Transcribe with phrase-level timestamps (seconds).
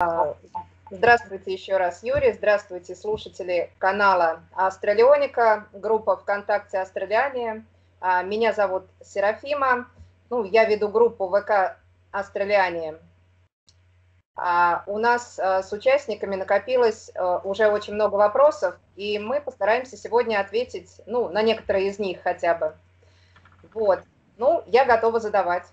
[0.00, 0.36] А,
[0.92, 2.32] здравствуйте еще раз, Юрий.
[2.32, 7.64] Здравствуйте, слушатели канала Астралионика, группа ВКонтакте Астралиане.
[8.00, 9.88] А, меня зовут Серафима.
[10.30, 11.76] Ну, я веду группу ВК
[12.12, 12.94] Астралиане.
[14.36, 17.10] А у нас с участниками накопилось
[17.42, 22.54] уже очень много вопросов, и мы постараемся сегодня ответить, ну, на некоторые из них хотя
[22.54, 22.72] бы.
[23.74, 23.98] Вот.
[24.36, 25.64] Ну, я готова задавать.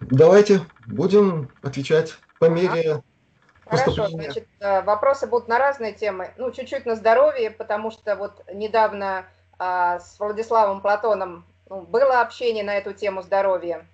[0.00, 3.02] Давайте будем отвечать по мере
[3.66, 6.32] Хорошо, значит, э, вопросы будут на разные темы.
[6.38, 9.26] Ну, чуть-чуть на здоровье, потому что вот недавно
[9.60, 13.86] а, с Владиславом Платоном ну, было общение на эту тему здоровья.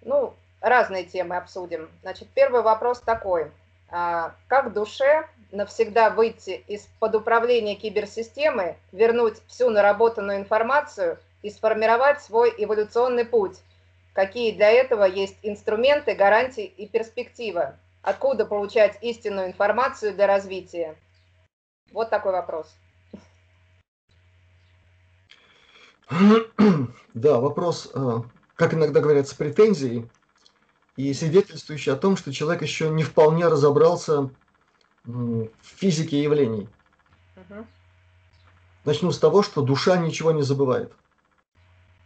[0.00, 1.88] Ну, разные темы обсудим.
[2.02, 3.52] Значит, первый вопрос такой.
[3.90, 12.52] А, как душе навсегда выйти из-под управления киберсистемы, вернуть всю наработанную информацию и сформировать свой
[12.58, 13.58] эволюционный путь?
[14.14, 17.76] Какие для этого есть инструменты, гарантии и перспектива?
[18.02, 20.96] Откуда получать истинную информацию для развития?
[21.92, 22.74] Вот такой вопрос.
[27.14, 28.22] Да, вопрос, э,
[28.56, 30.08] как иногда говорят, с претензией
[30.96, 34.30] и свидетельствующий о том, что человек еще не вполне разобрался
[35.04, 36.68] в физике явлений.
[37.36, 37.66] Угу.
[38.84, 40.92] Начну с того, что душа ничего не забывает.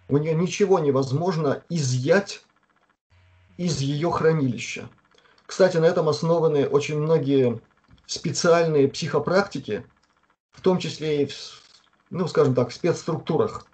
[0.08, 2.44] У нее ничего невозможно изъять
[3.56, 4.88] из ее хранилища.
[5.46, 7.60] Кстати, на этом основаны очень многие
[8.06, 9.86] специальные психопрактики,
[10.52, 11.32] в том числе и в,
[12.10, 13.66] ну, скажем так, в спецструктурах.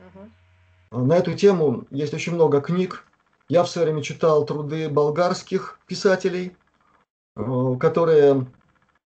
[0.00, 1.04] Угу.
[1.04, 3.04] На эту тему есть очень много книг.
[3.48, 6.56] Я в свое время читал труды болгарских писателей,
[7.36, 8.46] э, которые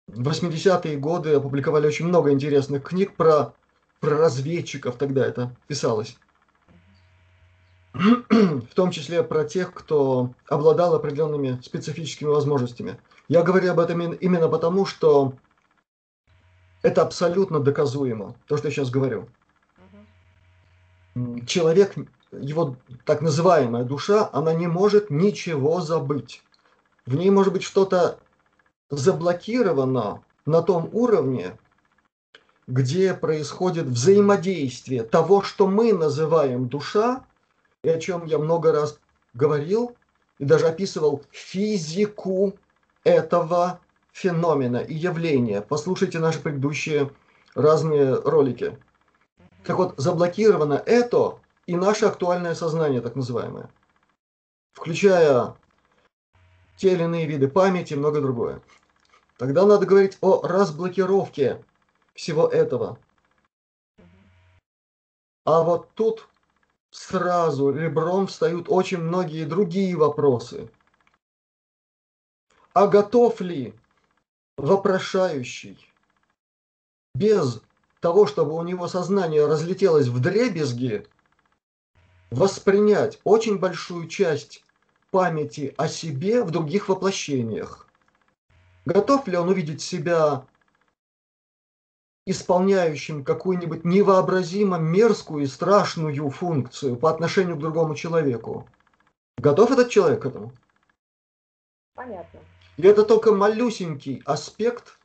[0.08, 3.54] в 80-е годы опубликовали очень много интересных книг про,
[4.00, 6.18] про разведчиков, тогда это писалось.
[7.94, 13.00] в том числе про тех, кто обладал определенными специфическими возможностями.
[13.28, 15.33] Я говорю об этом именно потому, что
[16.81, 19.28] это абсолютно доказуемо, то, что я сейчас говорю.
[21.45, 21.95] Человек,
[22.32, 26.43] его так называемая душа, она не может ничего забыть.
[27.05, 28.20] В ней может быть что-то
[28.89, 31.58] заблокировано на том уровне,
[32.67, 37.26] где происходит взаимодействие того, что мы называем душа,
[37.83, 38.99] и о чем я много раз
[39.33, 39.95] говорил
[40.37, 42.58] и даже описывал физику
[43.03, 43.80] этого
[44.11, 45.61] феномена и явления.
[45.61, 47.11] Послушайте наши предыдущие
[47.55, 48.77] разные ролики.
[49.64, 53.69] Так вот, заблокировано это и наше актуальное сознание, так называемое,
[54.73, 55.55] включая
[56.75, 58.61] те или иные виды памяти и многое другое.
[59.37, 61.63] Тогда надо говорить о разблокировке
[62.13, 62.99] всего этого.
[65.45, 66.27] А вот тут
[66.92, 70.70] сразу ребром встают очень многие другие вопросы.
[72.74, 73.74] А готов ли
[74.58, 75.90] вопрошающий
[77.16, 77.62] без
[78.00, 81.08] того, чтобы у него сознание разлетелось в дребезги,
[82.30, 84.64] воспринять очень большую часть
[85.12, 87.88] памяти о себе в других воплощениях?
[88.86, 90.48] Готов ли он увидеть себя
[92.26, 98.67] исполняющим какую-нибудь невообразимо мерзкую и страшную функцию по отношению к другому человеку.
[99.37, 100.52] Готов этот человек к этому?
[101.95, 102.39] Понятно.
[102.77, 104.99] И это только малюсенький аспект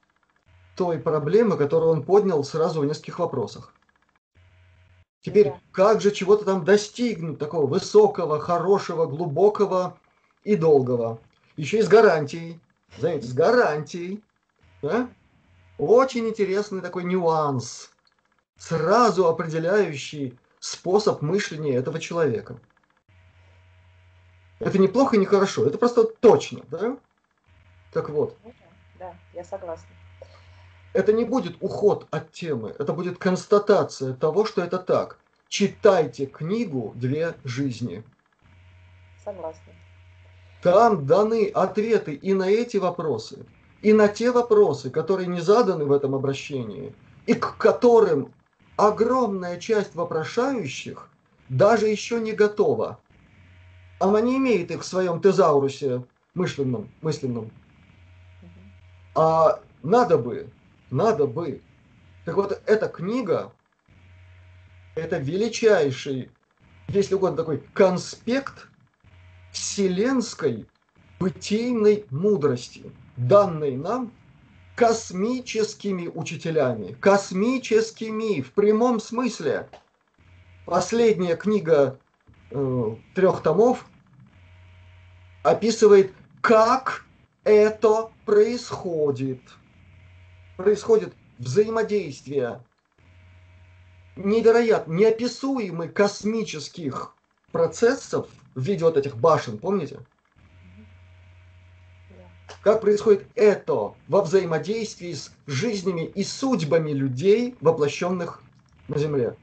[0.77, 3.73] той проблемы, которую он поднял сразу в нескольких вопросах.
[5.23, 5.61] Теперь, да.
[5.73, 9.99] как же чего-то там достигнуть, такого высокого, хорошего, глубокого
[10.45, 11.19] и долгого?
[11.57, 12.61] Еще и с гарантией.
[12.99, 14.23] Знаете, с гарантией.
[14.83, 15.09] Да?
[15.79, 17.91] Очень интересный такой нюанс,
[18.57, 22.59] сразу определяющий способ мышления этого человека.
[24.59, 26.97] Это не плохо и не хорошо, это просто точно, да?
[27.93, 28.39] Так вот.
[28.99, 29.89] Да, я согласна.
[30.95, 35.19] Это не будет уход от темы, это будет констатация того, что это так.
[35.49, 38.03] Читайте книгу «Две жизни».
[39.23, 39.73] Согласна.
[40.63, 43.45] Там даны ответы и на эти вопросы,
[43.83, 46.95] и на те вопросы, которые не заданы в этом обращении,
[47.27, 48.33] и к которым
[48.77, 51.09] огромная часть вопрошающих
[51.49, 52.99] даже еще не готова.
[53.99, 56.91] Она не имеет их в своем тезаурусе мысленном.
[57.01, 57.51] мысленном.
[59.15, 60.51] А надо бы,
[60.91, 61.63] надо бы.
[62.25, 63.53] Так вот, эта книга,
[64.95, 66.31] это величайший,
[66.89, 68.69] если угодно, такой конспект
[69.53, 70.67] вселенской
[71.19, 74.13] бытийной мудрости– данной нам
[74.75, 76.93] космическими учителями.
[77.01, 79.69] Космическими, в прямом смысле.
[80.67, 81.99] Последняя книга
[82.51, 83.87] э, трех томов
[85.43, 87.05] описывает, как
[87.45, 89.41] это происходит.
[90.57, 92.61] Происходит взаимодействие
[94.17, 97.15] невероятно, неописуемых космических
[97.53, 100.01] процессов в виде вот этих башен, помните?
[102.67, 108.43] Как происходит это во взаимодействии с жизнями и судьбами людей, воплощенных
[108.89, 109.37] на Земле.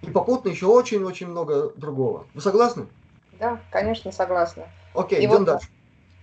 [0.00, 2.26] И попутно еще очень-очень много другого.
[2.32, 2.86] Вы согласны?
[3.38, 4.62] Да, конечно, согласна.
[4.94, 5.68] Окей, и идем вот, дальше.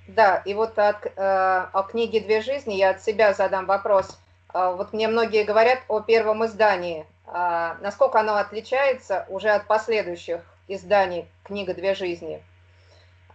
[0.07, 4.17] Да, и вот от, э, о книге «Две жизни» я от себя задам вопрос.
[4.55, 7.05] Э, вот мне многие говорят о первом издании.
[7.27, 12.43] Э, насколько оно отличается уже от последующих изданий «Книга «Две жизни»?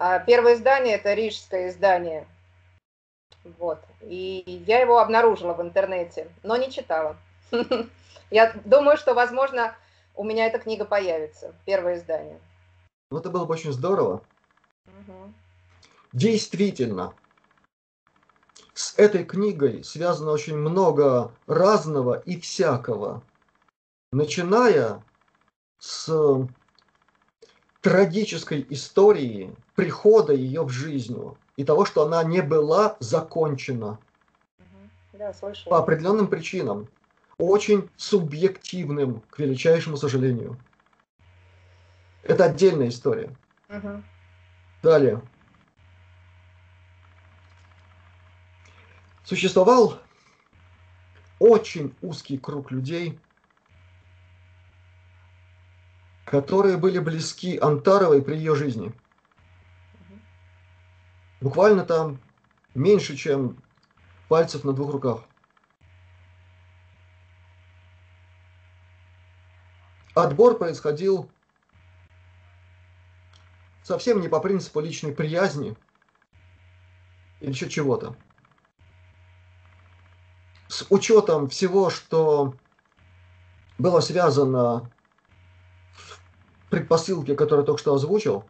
[0.01, 2.27] Э, первое издание– это рижское издание.
[3.59, 3.81] Вот.
[4.01, 7.17] И я его обнаружила в интернете, но не читала.
[8.31, 9.77] Я думаю, что, возможно,
[10.15, 12.41] у меня эта книга появится, первое издание.
[13.11, 14.23] Ну, это было бы очень здорово.
[14.87, 15.33] Угу.
[16.15, 17.15] Действительно,
[18.73, 23.23] с этой книгой связано очень много разного и всякого.
[24.13, 25.03] Начиная
[25.79, 26.49] с
[27.83, 31.19] трагической истории прихода ее в жизнь
[31.57, 33.99] и того, что она не была закончена.
[35.13, 35.33] Да,
[35.67, 36.89] По определенным причинам
[37.39, 40.59] очень субъективным, к величайшему сожалению.
[42.23, 43.35] Это отдельная история.
[43.69, 44.03] Угу.
[44.83, 45.23] Далее.
[49.25, 49.99] Существовал
[51.39, 53.21] очень узкий круг людей,
[56.25, 58.93] которые были близки Антаровой при ее жизни.
[61.43, 62.21] Буквально там
[62.73, 63.61] меньше, чем
[64.29, 65.25] пальцев на двух руках.
[70.15, 71.29] Отбор происходил
[73.83, 75.77] совсем не по принципу личной приязни
[77.41, 78.15] или еще чего-то.
[80.69, 82.55] С учетом всего, что
[83.79, 84.93] было связано
[85.91, 86.21] в
[86.71, 88.49] предпосылке, которую я только что озвучил,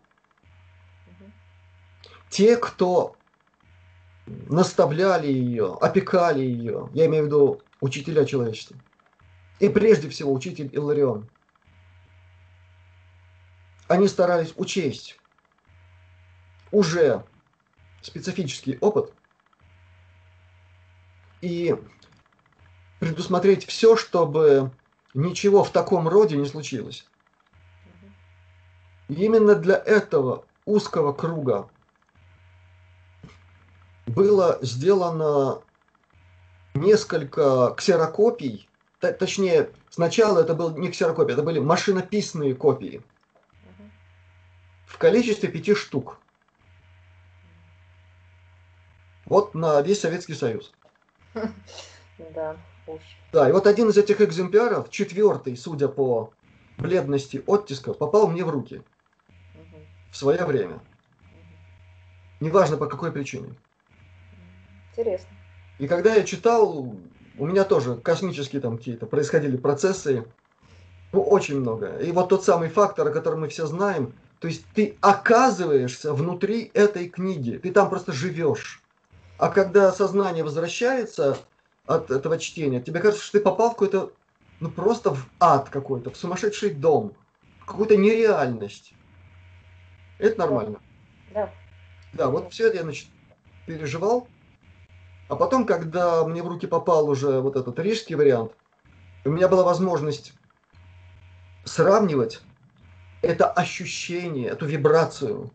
[2.32, 3.14] те, кто
[4.26, 8.76] наставляли ее, опекали ее, я имею в виду учителя человечества,
[9.60, 11.28] и прежде всего учитель Иларион–
[13.92, 15.18] они старались учесть
[16.70, 17.24] уже
[18.00, 19.12] специфический опыт
[21.42, 21.76] и
[23.00, 24.70] предусмотреть все, чтобы
[25.12, 27.06] ничего в таком роде не случилось.
[29.08, 31.68] И именно для этого узкого круга
[34.06, 35.62] было сделано
[36.74, 38.68] несколько ксерокопий,
[39.00, 43.02] точнее, сначала это был не ксерокопия, это были машинописные копии–
[44.92, 46.20] в количестве пяти штук.
[49.24, 50.72] Вот на весь Советский Союз.
[52.34, 52.56] Да.
[53.32, 56.32] Да, и вот один из этих экземпляров, четвертый, судя по
[56.78, 58.82] бледности оттиска, попал мне в руки
[60.10, 60.80] в свое время.
[62.38, 63.54] Неважно по какой причине.
[64.92, 65.30] Интересно.
[65.78, 66.94] И когда я читал,
[67.38, 70.26] у меня тоже космические там какие-то происходили процессы,
[71.12, 71.98] ну, очень много.
[71.98, 76.70] И вот тот самый фактор, о котором мы все знаем, то есть ты оказываешься внутри
[76.74, 78.82] этой книги, ты там просто живешь.
[79.38, 81.38] А когда сознание возвращается
[81.86, 84.12] от этого чтения, тебе кажется, что ты попал в какой-то,
[84.60, 87.14] ну просто в ад какой-то, в сумасшедший дом,
[87.60, 88.94] в какую-то нереальность.
[90.18, 90.80] Это нормально.
[91.34, 91.52] Да.
[92.12, 93.08] Да, вот все это я значит,
[93.66, 94.28] переживал.
[95.32, 98.52] А потом, когда мне в руки попал уже вот этот рижский вариант,
[99.24, 100.34] у меня была возможность
[101.64, 102.42] сравнивать
[103.22, 105.50] это ощущение, эту вибрацию.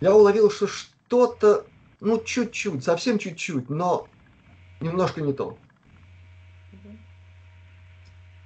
[0.00, 1.64] Я уловил, что что-то,
[2.00, 4.08] ну, чуть-чуть, совсем чуть-чуть, но
[4.80, 5.56] немножко не то.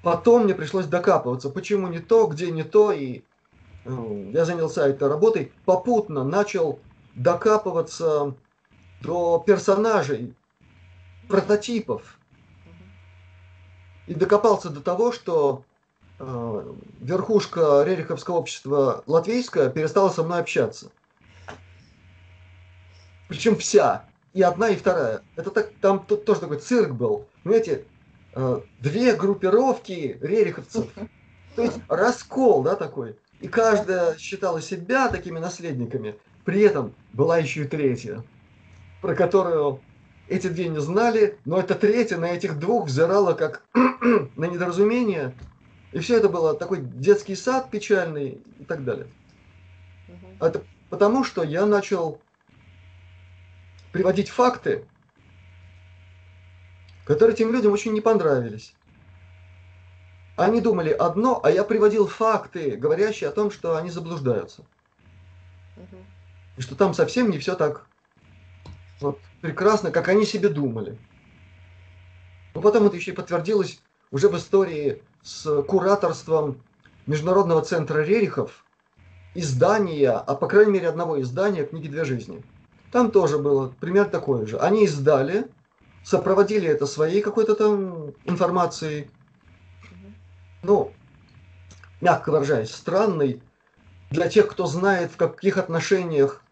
[0.02, 3.23] Потом мне пришлось докапываться, почему не то, где не то, и
[3.87, 6.82] э, я занялся этой работой, попутно начал
[7.18, 8.34] докапываться
[9.02, 10.34] до персонажей,
[11.28, 12.18] прототипов.
[14.06, 15.64] И докопался до того, что
[16.20, 20.90] Э, верхушка Рериховского общества латвийская перестала со мной общаться.
[23.28, 24.04] Причем вся.
[24.32, 25.22] И одна, и вторая.
[25.37, 27.28] Это так, там тут тоже такой цирк был.
[27.44, 27.84] Понимаете,
[28.34, 30.87] э, две группировки рериховцев.
[31.54, 33.16] То есть раскол, да, такой.
[33.40, 36.18] И каждая считала себя такими наследниками.
[36.49, 38.25] При этом была еще и третья,
[39.02, 39.83] про которую
[40.28, 45.35] эти две не знали, но эта третья на этих двух взирала как на недоразумение
[45.93, 49.09] и все это было такой детский сад печальный и так далее.
[50.09, 50.47] Угу.
[50.47, 52.19] Это Потому что я начал
[53.93, 54.87] приводить факты,
[57.05, 58.73] которые тем людям очень не понравились.
[60.38, 64.64] Они думали одно, а я приводил факты, говорящие о том, что они заблуждаются.
[66.58, 67.86] И что там совсем не все так
[69.00, 70.98] вот, прекрасно, как они себе думали.
[72.54, 76.60] Но потом это еще и подтвердилось уже в истории с кураторством
[77.06, 78.64] Международного центра Рерихов,
[79.34, 82.42] издания, а по крайней мере одного издания книги «Две жизни».
[82.90, 84.58] Там тоже было пример такой же.
[84.58, 85.46] Они издали,
[86.02, 89.10] сопроводили это своей какой-то там информацией,
[90.64, 90.92] ну,
[92.00, 93.42] мягко выражаясь, странный
[94.10, 96.42] для тех, кто знает, в каких отношениях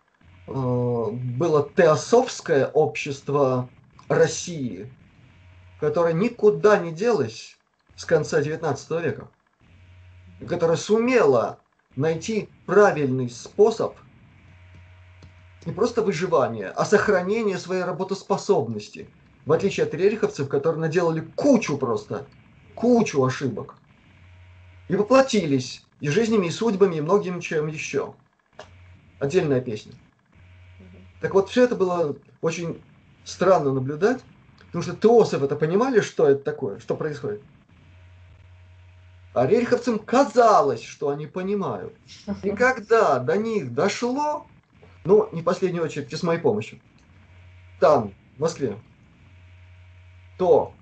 [0.47, 3.69] было теософское общество
[4.09, 4.93] России,
[5.81, 7.59] которое никуда не делось
[7.97, 9.29] с конца XIX века,
[10.47, 11.59] которое сумело
[11.97, 13.97] найти правильный способ
[15.65, 19.09] не просто выживания, а сохранения своей работоспособности,
[19.45, 22.27] в отличие от рериховцев, которые наделали кучу просто,
[22.77, 23.75] кучу ошибок
[24.89, 28.15] и воплотились и жизнями, и судьбами, и многим чем еще.
[29.19, 29.93] Отдельная песня.
[31.27, 32.81] Так вот, все это было очень
[33.25, 34.23] странно наблюдать,
[34.67, 37.43] потому что теосов это понимали, что это такое, что происходит.
[39.35, 41.93] А рериховцам казалось, что они понимают.
[42.45, 44.47] И когда до них дошло,
[45.05, 46.79] ну, не в последнюю очередь, с моей помощью,
[47.81, 48.79] там, в Москве,
[50.39, 50.75] то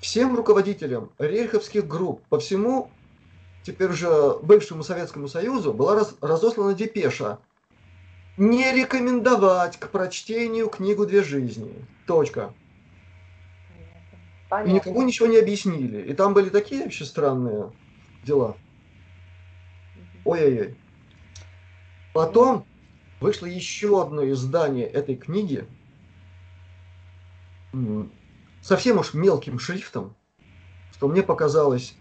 [0.00, 2.90] всем руководителям рейховских групп по всему
[3.64, 7.38] теперь уже бывшему Советскому Союзу была раз, разослана депеша
[8.36, 11.72] не рекомендовать к прочтению книгу «Две жизни».
[12.06, 12.52] Точка.
[14.48, 14.70] Понятно.
[14.70, 16.02] И никому ничего не объяснили.
[16.02, 17.72] И там были такие вообще странные
[18.24, 18.56] дела.
[20.24, 20.76] Ой-ой-ой.
[22.12, 22.66] Потом
[23.20, 25.66] вышло еще одно издание этой книги
[28.60, 30.14] совсем уж мелким шрифтом,
[30.92, 31.94] что мне показалось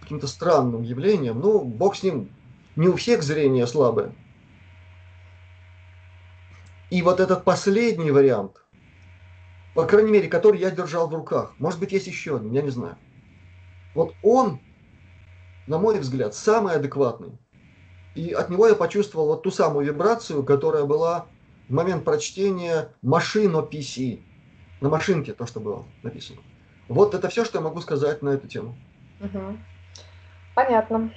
[0.00, 1.40] каким-то странным явлением.
[1.40, 2.30] Ну, бог с ним,
[2.76, 4.14] не у всех зрение слабое.
[6.94, 8.62] И вот этот последний вариант,
[9.74, 12.70] по крайней мере, который я держал в руках, может быть, есть еще один, я не
[12.70, 12.96] знаю.
[13.96, 14.60] Вот он,
[15.66, 17.36] на мой взгляд, самый адекватный.
[18.14, 21.26] И от него я почувствовал вот ту самую вибрацию, которая была
[21.68, 24.22] в момент прочтения машино PC
[24.80, 26.42] на машинке то, что было написано.
[26.86, 28.76] Вот это все, что я могу сказать на эту тему.
[29.18, 29.58] Угу.
[30.54, 31.12] Понятно.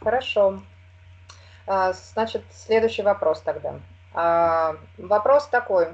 [0.00, 0.62] Хорошо.
[1.66, 3.80] А, значит, следующий вопрос тогда.
[4.12, 5.88] А, вопрос такой.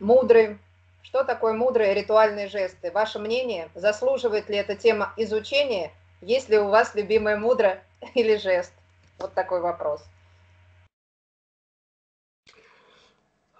[0.00, 0.58] Мудрый.
[1.02, 2.90] Что такое мудрые ритуальные жесты?
[2.90, 5.92] Ваше мнение, заслуживает ли эта тема изучения?
[6.20, 7.82] Есть ли у вас любимое мудро
[8.14, 8.72] или жест?
[9.18, 10.02] Вот такой вопрос.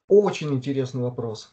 [0.09, 1.53] Очень интересный вопрос.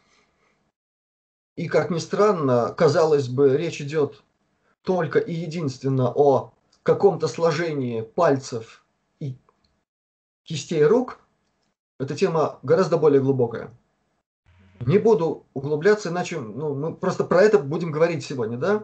[1.56, 4.24] И, как ни странно, казалось бы, речь идет
[4.84, 6.54] только и единственно о
[6.84, 8.84] каком-то сложении пальцев
[9.20, 9.38] и
[10.44, 11.21] кистей рук,
[12.02, 13.72] эта тема гораздо более глубокая.
[14.80, 18.84] Не буду углубляться, иначе ну, мы просто про это будем говорить сегодня, да?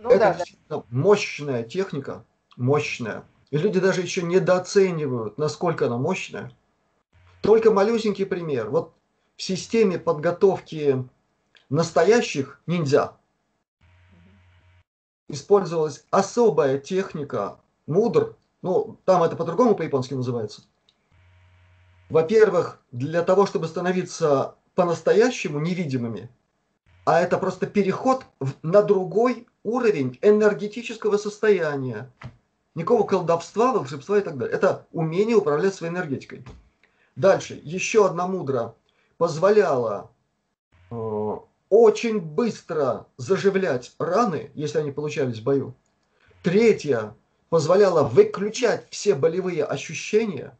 [0.00, 0.36] Ну, это
[0.68, 2.24] да, мощная техника,
[2.56, 3.24] мощная.
[3.52, 6.50] И люди даже еще недооценивают, насколько она мощная.
[7.42, 8.70] Только малюсенький пример.
[8.70, 8.92] Вот
[9.36, 11.08] в системе подготовки
[11.70, 13.12] настоящих ниндзя
[15.28, 20.62] использовалась особая техника мудр, ну, там это по-другому по-японски называется.
[22.08, 26.30] Во-первых, для того, чтобы становиться по-настоящему невидимыми,
[27.04, 32.10] а это просто переход в, на другой уровень энергетического состояния.
[32.74, 34.54] Никакого колдовства, волшебства и так далее.
[34.54, 36.44] Это умение управлять своей энергетикой.
[37.16, 38.74] Дальше, еще одна мудра
[39.16, 40.10] позволяла
[40.90, 41.36] э,
[41.68, 45.74] очень быстро заживлять раны, если они получались в бою.
[46.42, 47.14] Третье,
[47.48, 50.56] позволяло выключать все болевые ощущения.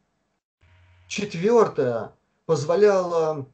[1.09, 2.13] Четвертое,
[2.47, 3.47] позволяло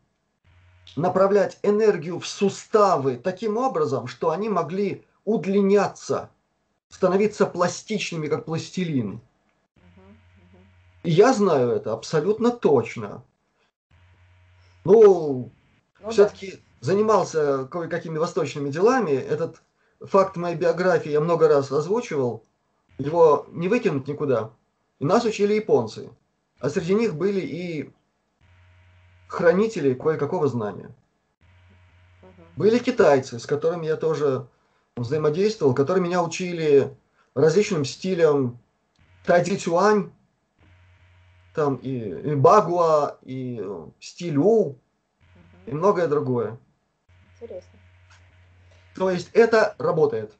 [0.96, 6.30] направлять энергию в суставы таким образом, что они могли удлиняться,
[6.90, 9.20] становиться пластичными, как пластилин.
[11.02, 13.23] И я знаю это абсолютно точно.
[14.84, 15.50] Ну,
[16.00, 19.12] ну все-таки да занимался кое-какими восточными делами.
[19.12, 19.62] Этот
[20.00, 22.44] факт моей биографии я много раз озвучивал.
[22.99, 24.50] Его не выкинуть никуда.
[24.99, 26.11] И нас учили японцы.
[26.61, 27.92] А среди них были и
[29.26, 30.94] хранители кое-какого знания.
[32.56, 34.46] Были китайцы, с которыми я тоже
[34.96, 36.96] взаимодействовал, которые меня учили
[37.34, 38.61] различным стилям
[39.25, 40.12] тайди цюань,
[41.54, 43.64] там и, и Багуа, и
[44.00, 44.78] Стилю,
[45.66, 46.58] и многое другое.
[47.34, 47.78] Интересно.
[48.94, 50.32] То есть это работает.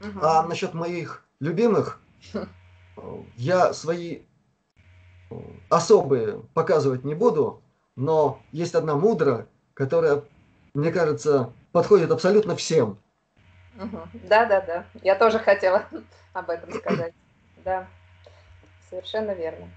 [0.00, 0.20] Угу.
[0.22, 2.00] А насчет моих любимых,
[3.36, 4.22] я свои
[5.68, 7.62] особые показывать не буду,
[7.96, 10.22] но есть одна мудра, которая,
[10.74, 12.98] мне кажется, подходит абсолютно всем.
[13.74, 14.84] Да, да, да.
[15.02, 15.84] Я тоже хотела
[16.32, 17.12] об этом сказать.
[17.64, 17.86] Да,
[18.90, 19.68] совершенно верно.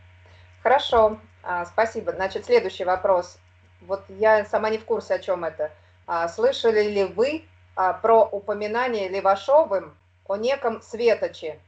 [0.64, 2.14] Хорошо, а, спасибо.
[2.14, 3.38] Значит, следующий вопрос.
[3.82, 5.72] Вот я сама не в курсе, о чем это.
[6.08, 7.46] А, слышали ли вы
[7.76, 9.96] а, про упоминание Левашовым
[10.28, 11.60] о неком Светоче?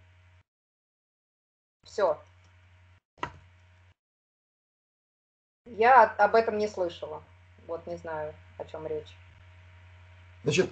[1.84, 2.18] Все.
[5.72, 7.24] Я об этом не слышала.
[7.68, 9.16] Вот не знаю, о чем речь.
[10.44, 10.70] Значит,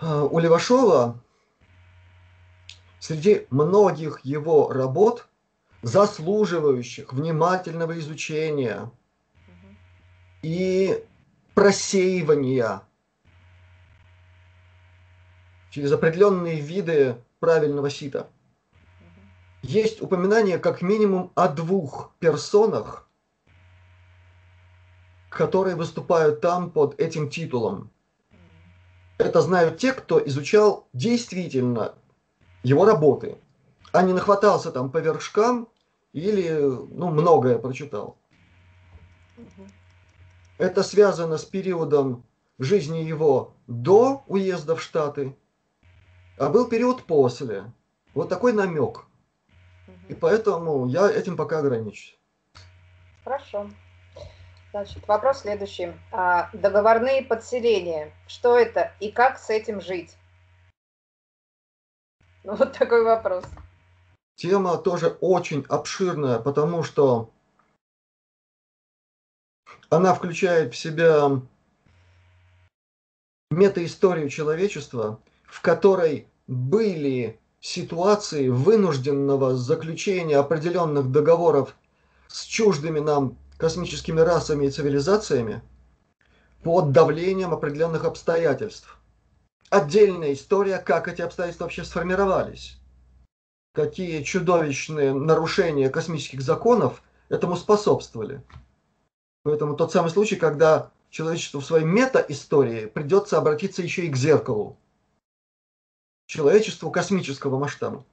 [0.00, 1.18] э, у Левашова
[2.98, 5.26] среди многих его работ,
[5.82, 9.76] заслуживающих внимательного изучения угу.
[10.42, 11.04] и
[11.54, 12.82] просеивания
[15.70, 18.28] через определенные виды правильного сита,
[19.62, 23.08] есть упоминание как минимум о двух персонах,
[25.30, 27.90] которые выступают там под этим титулом.
[29.18, 31.94] Это знают те, кто изучал действительно
[32.62, 33.38] его работы,
[33.92, 35.68] а не нахватался там по вершкам
[36.12, 38.16] или ну, многое прочитал.
[40.56, 42.24] Это связано с периодом
[42.58, 45.36] жизни его до уезда в Штаты,
[46.36, 47.72] а был период после.
[48.14, 49.07] Вот такой намек.
[50.08, 52.18] И поэтому я этим пока ограничусь.
[53.24, 53.70] Хорошо.
[54.70, 55.92] Значит, вопрос следующий.
[56.12, 58.12] А, договорные подселения.
[58.26, 60.16] Что это и как с этим жить?
[62.44, 63.44] Ну, вот такой вопрос.
[64.36, 67.30] Тема тоже очень обширная, потому что
[69.90, 71.40] она включает в себя
[73.50, 81.74] метаисторию человечества, в которой были ситуации вынужденного заключения определенных договоров
[82.28, 85.62] с чуждыми нам космическими расами и цивилизациями
[86.62, 88.96] под давлением определенных обстоятельств.
[89.70, 92.78] Отдельная история, как эти обстоятельства вообще сформировались.
[93.74, 98.42] Какие чудовищные нарушения космических законов этому способствовали.
[99.42, 104.78] Поэтому тот самый случай, когда человечеству в своей мета-истории придется обратиться еще и к зеркалу
[106.28, 108.04] человечеству космического масштаба.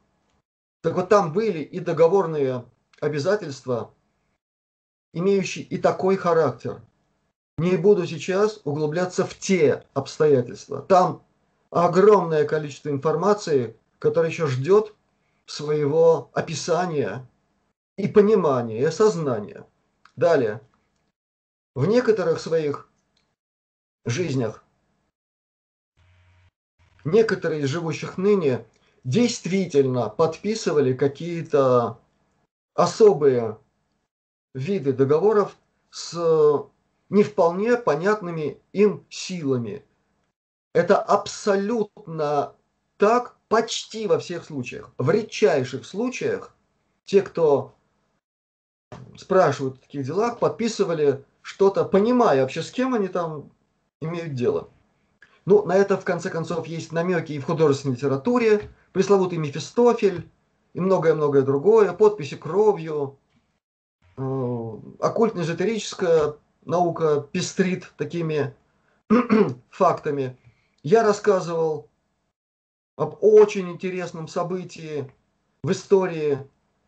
[0.81, 2.65] Так вот там были и договорные
[3.01, 3.93] обязательства,
[5.13, 6.81] имеющие и такой характер.
[7.57, 10.81] Не буду сейчас углубляться в те обстоятельства.
[10.81, 11.23] Там
[11.69, 14.93] огромное количество информации, которая еще ждет
[15.45, 17.27] своего описания
[17.97, 19.65] и понимания, и осознания.
[20.15, 20.61] Далее.
[21.75, 22.89] В некоторых своих
[24.05, 24.64] жизнях
[27.05, 28.65] некоторые из живущих ныне
[29.03, 31.99] действительно подписывали какие-то
[32.73, 33.57] особые
[34.53, 35.55] виды договоров
[35.91, 36.67] с
[37.09, 39.85] не вполне понятными им силами.
[40.73, 42.55] Это абсолютно
[42.97, 44.91] так почти во всех случаях.
[44.97, 46.53] В редчайших случаях
[47.05, 47.75] те, кто
[49.17, 53.51] спрашивают о таких делах, подписывали что-то, понимая вообще, с кем они там
[54.01, 54.69] имеют дело.
[55.45, 60.27] Ну, на это, в конце концов, есть намеки и в художественной литературе, пресловутый Мефистофель
[60.73, 63.17] и многое-многое другое, подписи кровью,
[64.17, 64.21] э,
[64.99, 68.55] оккультно-эзотерическая наука пестрит такими
[69.69, 70.35] фактами.
[70.81, 71.89] Я рассказывал
[72.95, 75.11] об очень интересном событии
[75.63, 76.39] в истории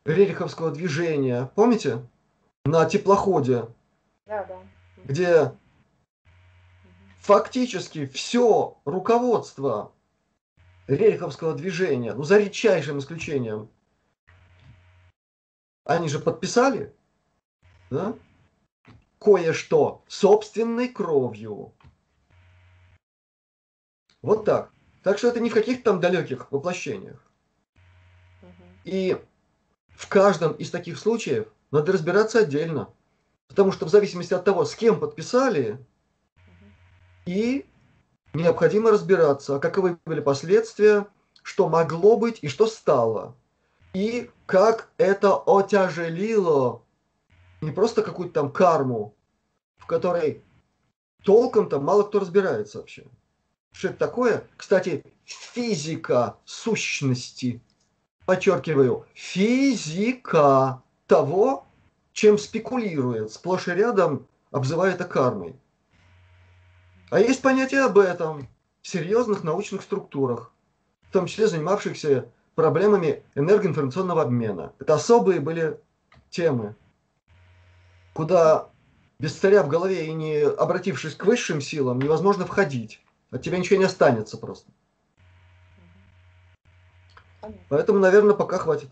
[0.05, 1.51] Рериховского движения.
[1.53, 1.99] Помните?
[2.65, 3.67] На теплоходе.
[4.25, 4.59] Да, да.
[5.05, 5.51] Где
[7.27, 9.91] фактически все руководство
[10.87, 13.69] рельховского движения, ну, за редчайшим исключением,
[15.83, 16.95] они же подписали,
[17.89, 18.15] да,
[19.19, 21.73] кое-что собственной кровью.
[24.21, 24.71] Вот так.
[25.03, 27.21] Так что это не в каких-то там далеких воплощениях.
[28.85, 29.21] И
[29.89, 32.93] в каждом из таких случаев надо разбираться отдельно.
[33.49, 35.85] Потому что в зависимости от того, с кем подписали,
[37.27, 37.65] и
[38.33, 41.07] необходимо разбираться, каковы были последствия,
[41.43, 43.35] что могло быть и что стало.
[43.93, 46.81] И как это отяжелило
[47.61, 49.13] не просто какую-то там карму,
[49.77, 50.41] в которой
[51.23, 53.03] толком-то мало кто разбирается вообще.
[53.73, 54.47] Что это такое?
[54.55, 57.61] Кстати, физика сущности.
[58.25, 61.65] подчеркиваю, физика того,
[62.11, 65.55] чем спекулирует, сплошь и рядом обзывая это кармой.
[67.09, 68.47] А есть понятие об этом
[68.81, 70.51] в серьезных научных структурах,
[71.09, 74.73] в том числе занимавшихся проблемами энергоинформационного обмена.
[74.79, 75.79] Это особые были
[76.29, 76.75] темы,
[78.13, 78.69] куда
[79.19, 83.01] без царя в голове и не обратившись к высшим силам, невозможно входить.
[83.31, 84.69] От тебя ничего не останется просто.
[87.69, 88.89] Поэтому, наверное, пока хватит.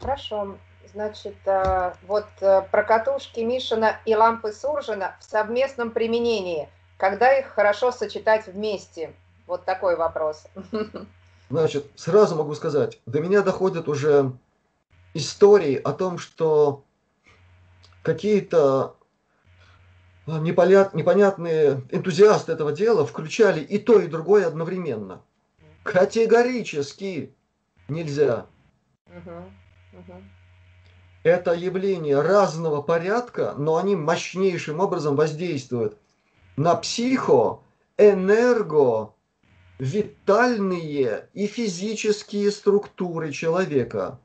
[0.00, 0.56] Хорошо.
[0.98, 6.68] Значит, э, вот э, про катушки Мишина и лампы Суржина в совместном применении.
[6.96, 9.14] Когда их хорошо сочетать вместе?
[9.46, 10.48] Вот такой вопрос.
[11.50, 14.32] Значит, сразу могу сказать, до меня доходят уже
[15.14, 16.82] истории о том, что
[18.02, 18.96] какие-то
[20.26, 25.22] а, непонятные энтузиасты этого дела включали и то, и другое одновременно.
[25.84, 27.36] Категорически
[27.86, 28.46] нельзя.
[31.28, 35.98] Это явление разного порядка, но они мощнейшим образом воздействуют
[36.56, 37.60] на психо,
[37.98, 39.12] энерго,
[39.78, 44.18] витальные и физические структуры человека.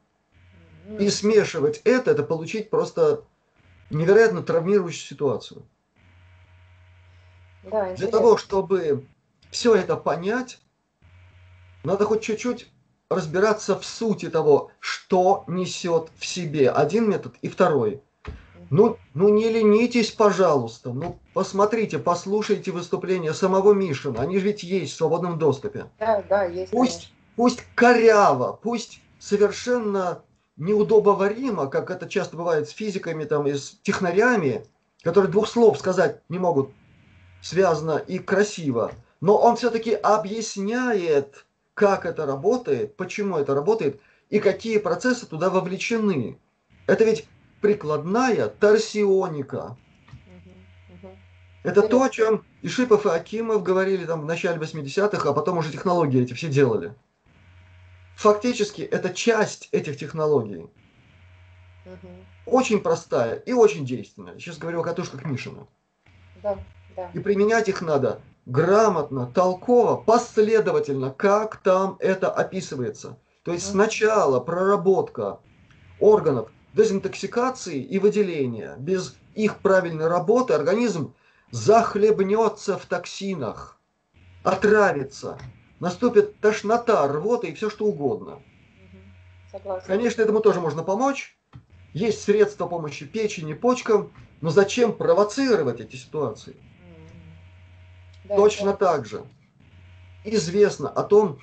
[0.97, 3.25] И смешивать это, это получить просто
[3.89, 5.63] невероятно травмирующую ситуацию.
[7.63, 9.05] Да, Для того, чтобы
[9.51, 10.57] все это понять,
[11.83, 12.71] надо хоть чуть-чуть
[13.15, 18.01] разбираться в сути того, что несет в себе один метод и второй.
[18.69, 20.93] Ну, ну не ленитесь, пожалуйста.
[20.93, 24.21] Ну, посмотрите, послушайте выступления самого Мишина.
[24.21, 25.85] Они же ведь есть в свободном доступе.
[25.99, 26.71] Да, да, есть.
[26.71, 30.23] Пусть, пусть коряво, пусть совершенно
[30.57, 34.65] неудобоваримо, как это часто бывает с физиками там, и с технарями,
[35.03, 36.71] которые двух слов сказать не могут
[37.41, 44.77] связано и красиво, но он все-таки объясняет, как это работает, почему это работает и какие
[44.77, 46.39] процессы туда вовлечены.
[46.87, 47.27] Это ведь
[47.61, 49.77] прикладная торсионика.
[51.63, 55.71] Это то, о чем Ишипов и Акимов говорили там в начале 80-х, а потом уже
[55.71, 56.93] технологии эти все делали.
[58.15, 60.67] Фактически это часть этих технологий.
[62.45, 64.37] Очень простая и очень действенная.
[64.37, 65.65] Сейчас говорю о катушках Мишина.
[66.41, 66.59] Да,
[66.97, 67.09] да.
[67.13, 73.17] И применять их надо грамотно, толково, последовательно, как там это описывается.
[73.43, 75.39] То есть сначала проработка
[75.99, 78.75] органов дезинтоксикации и выделения.
[78.77, 81.13] Без их правильной работы организм
[81.51, 83.77] захлебнется в токсинах,
[84.43, 85.37] отравится,
[85.79, 88.41] наступит тошнота, рвота и все что угодно.
[89.51, 89.87] Согласна.
[89.87, 91.37] Конечно, этому тоже можно помочь.
[91.93, 96.55] Есть средства помощи печени, почкам, но зачем провоцировать эти ситуации?
[98.25, 98.77] Да, Точно да.
[98.77, 99.23] так же
[100.23, 101.39] известно о том,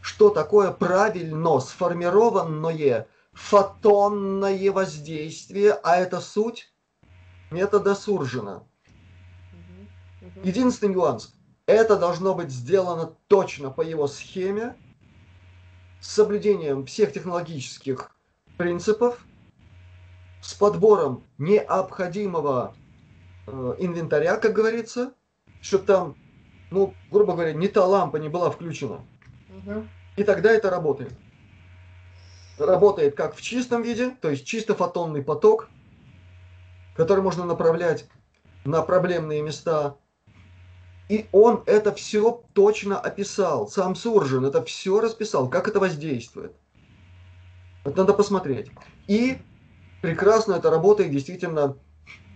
[0.00, 6.72] что такое правильно сформированное фотонное воздействие, а это суть
[7.50, 8.64] метода Суржина.
[10.42, 11.34] Единственный нюанс.
[11.66, 14.76] Это должно быть сделано точно по его схеме,
[16.00, 18.10] с соблюдением всех технологических
[18.56, 19.24] принципов,
[20.42, 22.74] с подбором необходимого
[23.46, 25.14] э, инвентаря, как говорится,
[25.60, 26.16] чтобы там,
[26.72, 29.00] ну, грубо говоря, не та лампа не была включена.
[29.64, 29.86] Угу.
[30.16, 31.12] И тогда это работает
[32.58, 35.68] работает как в чистом виде, то есть чисто фотонный поток,
[36.96, 38.06] который можно направлять
[38.64, 39.96] на проблемные места.
[41.08, 43.68] И он это все точно описал.
[43.68, 46.52] Сам Суржин это все расписал, как это воздействует.
[47.84, 48.70] Это надо посмотреть.
[49.08, 49.38] И
[50.00, 51.76] прекрасно это работает действительно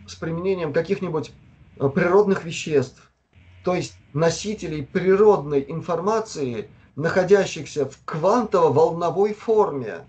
[0.06, 1.32] с применением каких-нибудь
[1.78, 3.12] э, природных веществ,
[3.66, 10.04] то есть носителей природной информации, находящихся в квантово-волновой форме.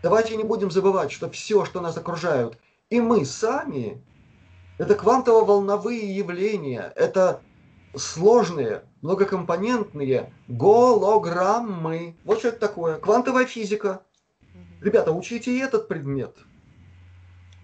[0.00, 2.56] Давайте не будем забывать, что все, что нас окружают,
[2.90, 4.00] и мы сами,
[4.78, 7.40] это квантово-волновые явления, это
[7.96, 12.16] сложные, многокомпонентные голограммы.
[12.24, 12.98] Вот что это такое.
[12.98, 14.02] Квантовая физика.
[14.80, 16.36] Ребята, учите и этот предмет.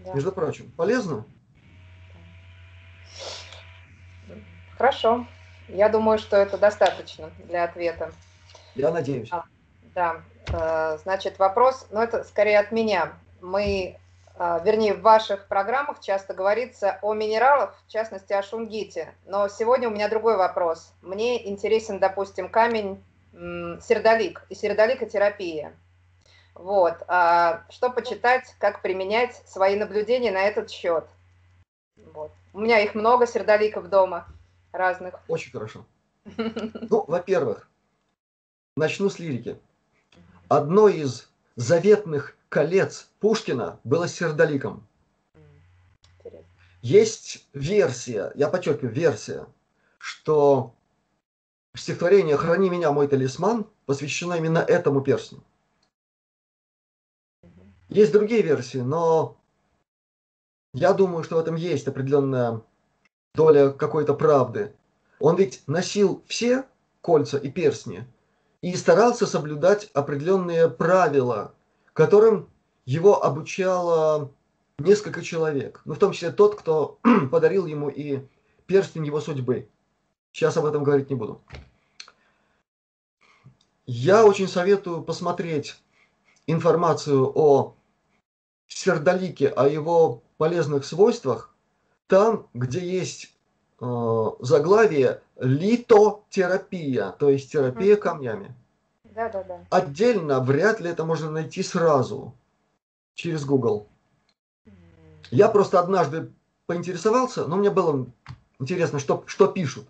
[0.05, 0.13] Да.
[0.13, 1.25] Между прочим, полезно?
[4.81, 5.27] Хорошо.
[5.69, 8.13] Я думаю, что это достаточно для ответа.
[8.75, 9.29] Я надеюсь.
[9.31, 9.45] А,
[9.95, 10.23] да.
[10.51, 13.13] Э, значит, вопрос, но ну, это скорее от меня.
[13.43, 13.99] Мы,
[14.39, 19.13] э, вернее, в ваших программах часто говорится о минералах, в частности, о шунгите.
[19.27, 20.95] Но сегодня у меня другой вопрос.
[21.03, 25.75] Мне интересен, допустим, камень сердолик и сердоликотерапия.
[26.55, 26.95] Вот.
[27.07, 31.05] А что почитать, как применять свои наблюдения на этот счет?
[32.15, 32.33] Вот.
[32.55, 34.27] У меня их много, сердоликов дома
[34.73, 35.15] разных.
[35.29, 35.87] Очень хорошо.
[36.37, 37.69] Ну, во-первых,
[38.77, 39.59] начну с лирики.
[40.49, 44.87] одно из заветных колец Пушкина было сердоликом.
[46.83, 49.47] Есть версия, я подчеркиваю, версия,
[49.99, 50.75] что
[51.75, 55.43] стихотворение «Храни меня, мой талисман» посвящено именно этому перстню.
[57.89, 59.37] Есть другие версии, но
[60.73, 62.63] я думаю, что в этом есть определенная
[63.35, 64.75] доля какой-то правды.
[65.19, 66.65] Он ведь носил все
[67.01, 68.07] кольца и перстни
[68.63, 71.55] и старался соблюдать определенные правила,
[71.93, 72.49] которым
[72.85, 74.33] его обучало
[74.79, 76.99] несколько человек, ну, в том числе тот, кто
[77.31, 78.21] подарил ему и
[78.67, 79.69] перстень его судьбы.
[80.33, 81.43] Сейчас об этом говорить не буду.
[83.87, 85.77] Я очень советую посмотреть
[86.47, 87.75] информацию о
[88.69, 91.55] сердолике, о его полезных свойствах,
[92.11, 93.33] там, где есть
[93.81, 98.53] э, заглавие литотерапия, то есть терапия камнями.
[99.05, 99.61] Да, да, да.
[99.71, 102.35] Отдельно вряд ли это можно найти сразу
[103.15, 103.87] через Google.
[105.31, 106.33] Я просто однажды
[106.67, 108.07] поинтересовался, но мне было
[108.59, 109.87] интересно, что, что пишут.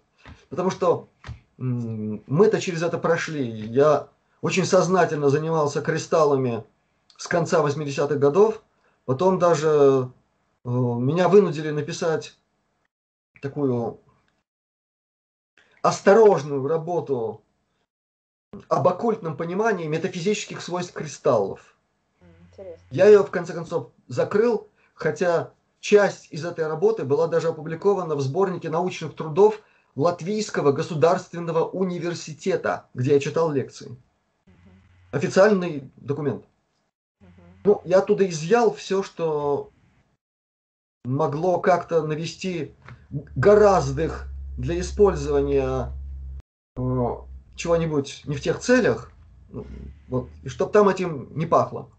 [0.50, 1.08] Потому что
[1.56, 3.48] мы-то через это прошли.
[3.48, 4.08] Я
[4.42, 6.64] очень сознательно занимался кристаллами
[7.16, 8.62] с конца 80-х годов.
[9.06, 10.10] Потом даже
[10.64, 12.36] меня вынудили написать
[13.40, 14.00] такую
[15.82, 17.42] осторожную работу
[18.68, 21.76] об оккультном понимании метафизических свойств кристаллов.
[22.20, 22.82] Интересно.
[22.90, 28.20] Я ее, в конце концов, закрыл, хотя часть из этой работы была даже опубликована в
[28.20, 29.62] сборнике научных трудов
[29.96, 33.96] Латвийского государственного университета, где я читал лекции.
[35.10, 36.44] Официальный документ.
[37.64, 39.70] Ну, я оттуда изъял все, что
[41.04, 42.74] могло как-то навести
[43.10, 44.12] гораздо
[44.56, 45.92] для использования
[46.76, 47.16] э,
[47.56, 49.12] чего-нибудь не в тех целях,
[50.08, 51.90] вот, и чтобы там этим не пахло.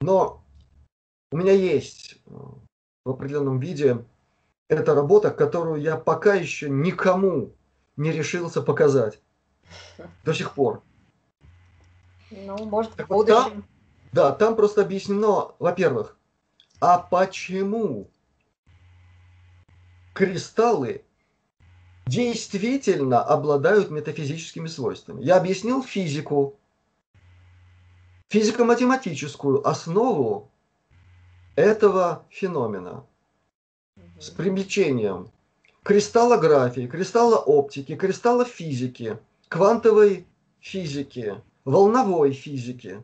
[0.00, 0.44] Но
[1.32, 2.30] у меня есть э,
[3.04, 4.04] в определенном виде
[4.68, 7.52] эта работа, которую я пока еще никому
[7.96, 9.20] не решился показать.
[10.24, 10.82] До сих пор.
[12.30, 13.34] Ну, может, так в будущем.
[13.34, 13.64] Вот там,
[14.12, 16.16] да, там просто объяснено, во-первых,
[16.80, 18.10] а почему
[20.14, 21.04] кристаллы
[22.06, 25.22] действительно обладают метафизическими свойствами.
[25.22, 26.56] Я объяснил физику,
[28.28, 30.50] физико-математическую основу
[31.56, 33.04] этого феномена
[34.18, 35.30] с привлечением
[35.82, 40.26] кристаллографии, кристаллооптики, кристаллофизики, квантовой
[40.60, 43.02] физики, волновой физики.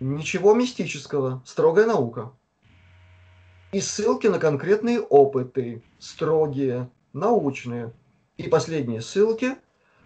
[0.00, 2.32] Ничего мистического, строгая наука.
[3.74, 7.92] И ссылки на конкретные опыты, строгие, научные.
[8.36, 9.56] И последние ссылки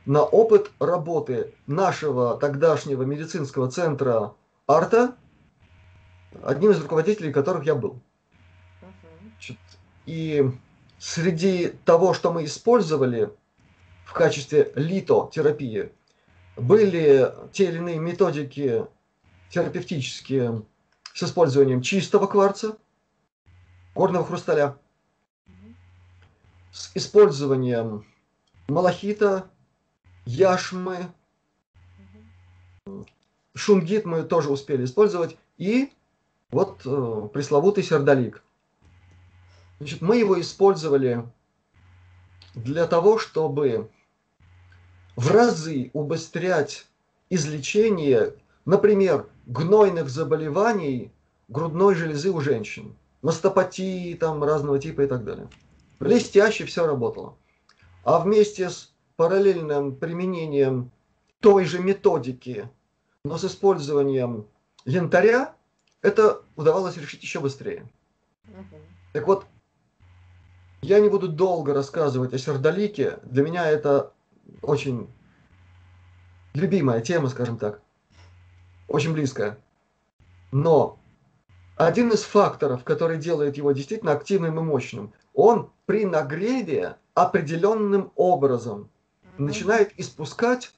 [0.07, 4.33] на опыт работы нашего тогдашнего медицинского центра
[4.67, 5.15] Арта,
[6.43, 8.01] одним из руководителей которых я был.
[10.07, 10.51] И
[10.99, 13.29] среди того, что мы использовали
[14.07, 15.93] в качестве литотерапии,
[16.57, 18.87] были те или иные методики
[19.51, 20.63] терапевтические
[21.13, 22.79] с использованием чистого кварца,
[23.99, 24.79] горного хрусталя,
[26.71, 28.07] с использованием
[28.69, 29.51] малахита,
[30.25, 31.09] яшмы,
[33.57, 35.91] шунгит мы тоже успели использовать, и
[36.51, 38.45] вот э, пресловутый сердолик.
[39.81, 41.25] Значит, мы его использовали
[42.55, 43.91] для того, чтобы
[45.17, 46.87] в разы убыстрять
[47.31, 51.11] излечение, например, гнойных заболеваний
[51.49, 55.49] грудной железы у женщин, мастопатии там разного типа и так далее.
[56.01, 57.37] Блестяще все работало.
[58.05, 60.91] А вместе с параллельным применением
[61.41, 62.69] той же методики,
[63.25, 64.47] но с использованием
[64.85, 65.55] янтаря,
[66.03, 67.91] это удавалось решить еще быстрее.
[68.47, 68.77] Угу.
[69.13, 69.47] Так вот,
[70.81, 73.19] я не буду долго рассказывать о сердолике.
[73.25, 74.13] Для меня это
[74.63, 75.11] очень
[76.55, 77.81] любимая тема, скажем так.
[78.87, 79.59] Очень близкая.
[80.53, 80.99] Но
[81.79, 88.91] один из факторов, который делает его действительно активным и мощным, он при нагреве определенным образом
[89.23, 89.43] mm-hmm.
[89.45, 90.73] начинает испускать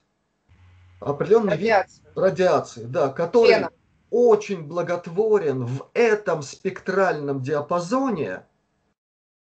[1.01, 2.05] определенный радиацию.
[2.05, 3.71] вид радиации, да, который Фена.
[4.11, 8.45] очень благотворен в этом спектральном диапазоне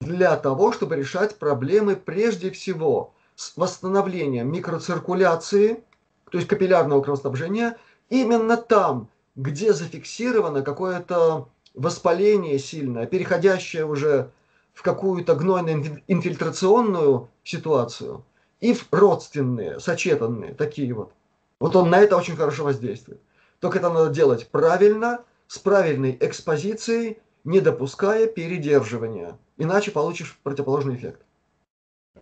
[0.00, 5.84] для того, чтобы решать проблемы прежде всего с восстановлением микроциркуляции,
[6.30, 7.76] то есть капиллярного кровоснабжения,
[8.10, 14.30] именно там, где зафиксировано какое-то воспаление сильное, переходящее уже
[14.72, 18.24] в какую-то гнойно-инфильтрационную ситуацию,
[18.60, 21.12] и в родственные, сочетанные, такие вот.
[21.60, 23.20] Вот он на это очень хорошо воздействует.
[23.60, 29.38] Только это надо делать правильно, с правильной экспозицией, не допуская передерживания.
[29.56, 31.20] Иначе получишь противоположный эффект.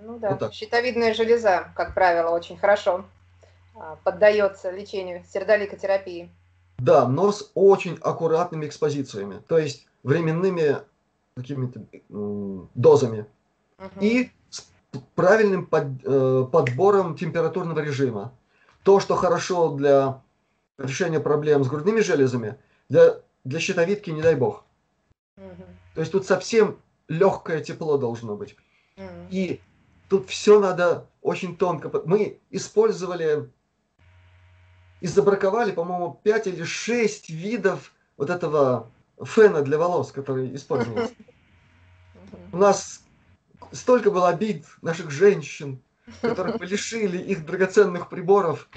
[0.00, 3.04] Ну да, вот щитовидная железа, как правило, очень хорошо
[3.74, 6.30] а, поддается лечению сердоликотерапии.
[6.82, 10.78] Да, но с очень аккуратными экспозициями, то есть временными
[11.36, 11.86] какими-то
[12.74, 13.26] дозами.
[13.78, 14.00] Угу.
[14.00, 14.68] И с
[15.14, 18.32] правильным под, э, подбором температурного режима.
[18.82, 20.22] То, что хорошо для
[20.76, 24.64] решения проблем с грудными железами, для, для щитовидки не дай бог.
[25.36, 25.64] Угу.
[25.94, 28.56] То есть тут совсем легкое тепло должно быть.
[28.96, 29.28] Угу.
[29.30, 29.60] И
[30.08, 31.92] тут все надо очень тонко.
[32.06, 33.48] Мы использовали
[35.02, 38.88] и забраковали, по-моему, 5 или 6 видов вот этого
[39.24, 41.12] фена для волос, который использовался.
[42.52, 43.02] У нас
[43.72, 45.82] столько было обид наших женщин,
[46.20, 48.68] которых мы лишили их драгоценных приборов,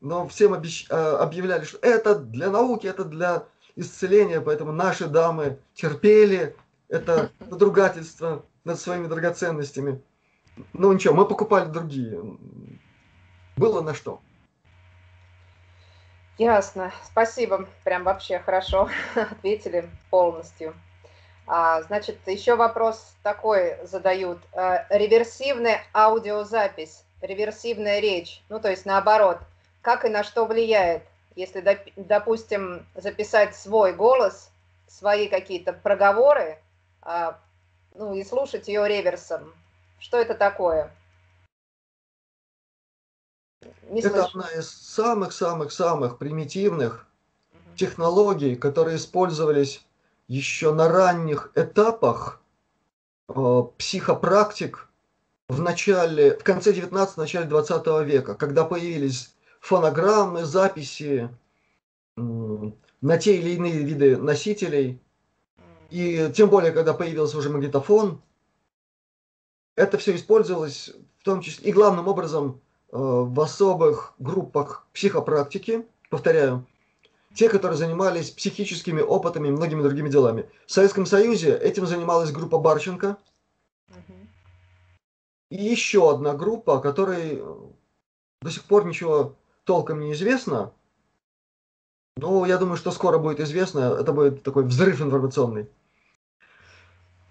[0.00, 0.86] но всем обещ...
[0.88, 3.44] А, объявляли, что это для науки, это для
[3.76, 6.56] исцеления, поэтому наши дамы терпели
[6.88, 10.00] это надругательство над своими драгоценностями.
[10.72, 12.38] Ну ничего, мы покупали другие.
[13.58, 14.22] Было на что.
[16.38, 16.92] Ясно.
[17.04, 17.68] Спасибо.
[17.84, 20.74] Прям вообще хорошо ответили полностью.
[21.46, 24.38] А, значит, еще вопрос такой задают.
[24.52, 29.38] А, реверсивная аудиозапись, реверсивная речь, ну то есть наоборот,
[29.82, 31.02] как и на что влияет,
[31.36, 31.62] если,
[31.96, 34.50] допустим, записать свой голос,
[34.88, 36.58] свои какие-то проговоры,
[37.02, 37.38] а,
[37.94, 39.52] ну и слушать ее реверсом.
[39.98, 40.90] Что это такое?
[43.90, 44.38] Не это слышу.
[44.38, 47.06] одна из самых-самых-самых примитивных
[47.52, 47.76] угу.
[47.76, 49.84] технологий, которые использовались
[50.28, 52.40] еще на ранних этапах
[53.28, 54.88] э, психопрактик
[55.48, 61.28] в начале, в конце 19 начале 20 века, когда появились фонограммы, записи
[62.16, 65.00] э, на те или иные виды носителей,
[65.90, 68.20] и тем более, когда появился уже магнитофон,
[69.76, 72.60] это все использовалось в том числе и главным образом
[72.94, 76.64] в особых группах психопрактики, повторяю,
[77.34, 80.48] те, которые занимались психическими опытами и многими другими делами.
[80.66, 83.16] В Советском Союзе этим занималась группа Барченко.
[85.50, 87.42] И еще одна группа, о которой
[88.40, 90.72] до сих пор ничего толком не известно.
[92.16, 93.96] Но я думаю, что скоро будет известно.
[93.98, 95.68] Это будет такой взрыв информационный.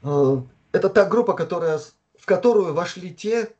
[0.01, 0.41] Э,
[0.73, 1.79] это та группа, которая,
[2.19, 3.55] в которую вошли те,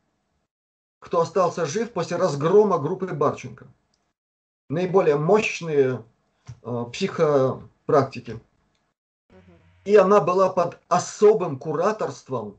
[1.04, 3.68] кто остался жив после разгрома группы Барченко.
[4.70, 6.04] Наиболее мощные
[6.64, 8.40] Э, психопрактики.
[9.86, 12.58] И она была под особым кураторством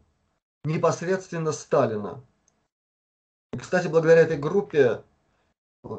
[0.65, 2.23] непосредственно Сталина.
[3.53, 5.03] И, кстати, благодаря этой группе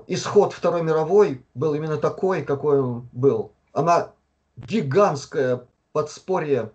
[0.07, 3.51] исход Второй мировой был именно такой, какой он был.
[3.73, 4.11] Она
[4.55, 6.71] гигантское подспорье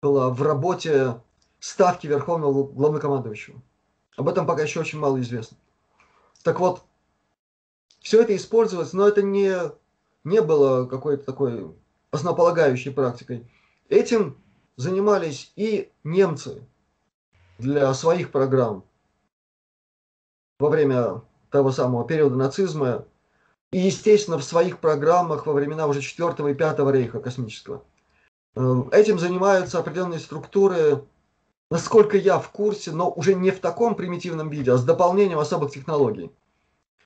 [0.00, 1.20] была в работе
[1.58, 3.60] ставки Верховного Главнокомандующего.
[4.16, 5.56] Об этом пока еще очень мало известно.
[6.42, 6.82] Так вот,
[8.00, 9.54] все это использовалось, но это не
[10.24, 11.74] не было какой-то такой
[12.10, 13.50] основополагающей практикой.
[13.88, 14.36] Этим
[14.76, 16.62] занимались и немцы
[17.58, 18.84] для своих программ
[20.58, 23.04] во время того самого периода нацизма
[23.72, 27.82] и, естественно, в своих программах во времена уже 4 и 5 рейха космического.
[28.54, 31.04] Э, этим занимаются определенные структуры,
[31.72, 35.70] насколько я в курсе, но уже не в таком примитивном виде, а с дополнением особых
[35.70, 36.30] технологий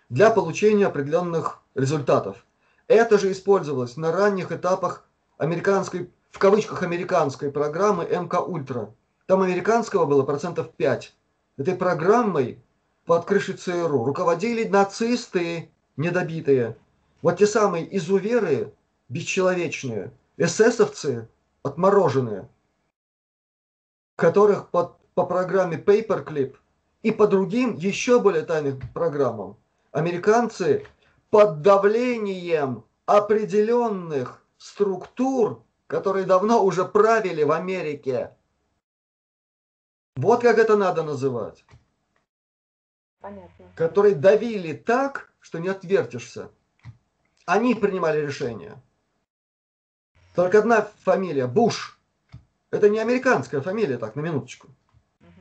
[0.08, 2.44] для получения определенных результатов.
[2.88, 5.06] Это же использовалось на ранних этапах
[5.38, 8.92] американской, в кавычках, американской программы МК Ультра.
[9.26, 11.14] Там американского было процентов 5.
[11.58, 12.58] Этой программой
[13.04, 16.76] под крышей ЦРУ руководили нацисты недобитые.
[17.22, 18.72] Вот те самые изуверы
[19.10, 21.28] бесчеловечные, эсэсовцы
[21.62, 22.48] отмороженные,
[24.16, 26.56] которых под, по программе Paperclip
[27.02, 29.56] и по другим еще более тайным программам
[29.92, 30.86] американцы
[31.30, 38.36] под давлением определенных структур, которые давно уже правили в Америке.
[40.16, 41.64] Вот как это надо называть.
[43.20, 43.66] Понятно.
[43.74, 46.50] Которые давили так, что не отвертишься.
[47.44, 48.82] Они принимали решения.
[50.34, 51.95] Только одна фамилия, Буш.
[52.70, 54.68] Это не американская фамилия, так, на минуточку.
[55.20, 55.40] Угу.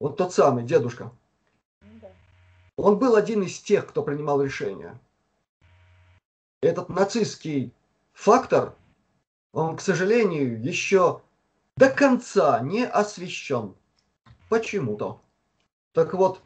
[0.00, 1.12] Вот тот самый дедушка.
[2.76, 4.98] Он был один из тех, кто принимал решения.
[6.62, 7.74] Этот нацистский
[8.12, 8.74] фактор,
[9.52, 11.20] он, к сожалению, еще
[11.76, 13.74] до конца не освещен.
[14.48, 15.20] Почему-то.
[15.92, 16.40] Так вот,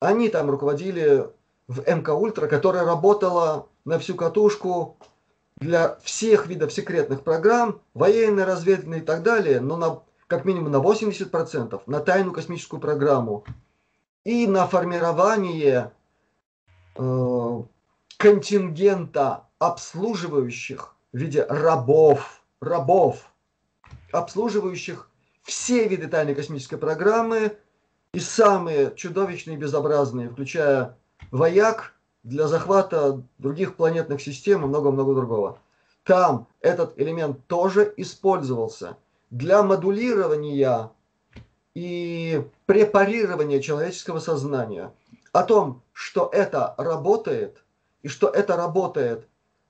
[0.00, 1.30] они там руководили
[1.68, 4.96] в МК Ультра, которая работала на всю катушку
[5.58, 10.76] для всех видов секретных программ, военной, разведывательной и так далее, но на, как минимум на
[10.76, 13.44] 80%, на тайную космическую программу.
[14.24, 15.92] И на формирование
[16.96, 17.62] э,
[18.16, 23.30] контингента обслуживающих в виде рабов, рабов,
[24.12, 25.10] обслуживающих
[25.42, 27.56] все виды тайной космической программы
[28.12, 30.96] и самые чудовищные и безобразные, включая
[31.30, 31.93] вояк
[32.24, 35.58] для захвата других планетных систем и много-много другого.
[36.02, 38.96] Там этот элемент тоже использовался
[39.30, 40.90] для модулирования
[41.74, 44.92] и препарирования человеческого сознания.
[45.32, 47.62] О том, что это работает,
[48.02, 49.26] и что это работает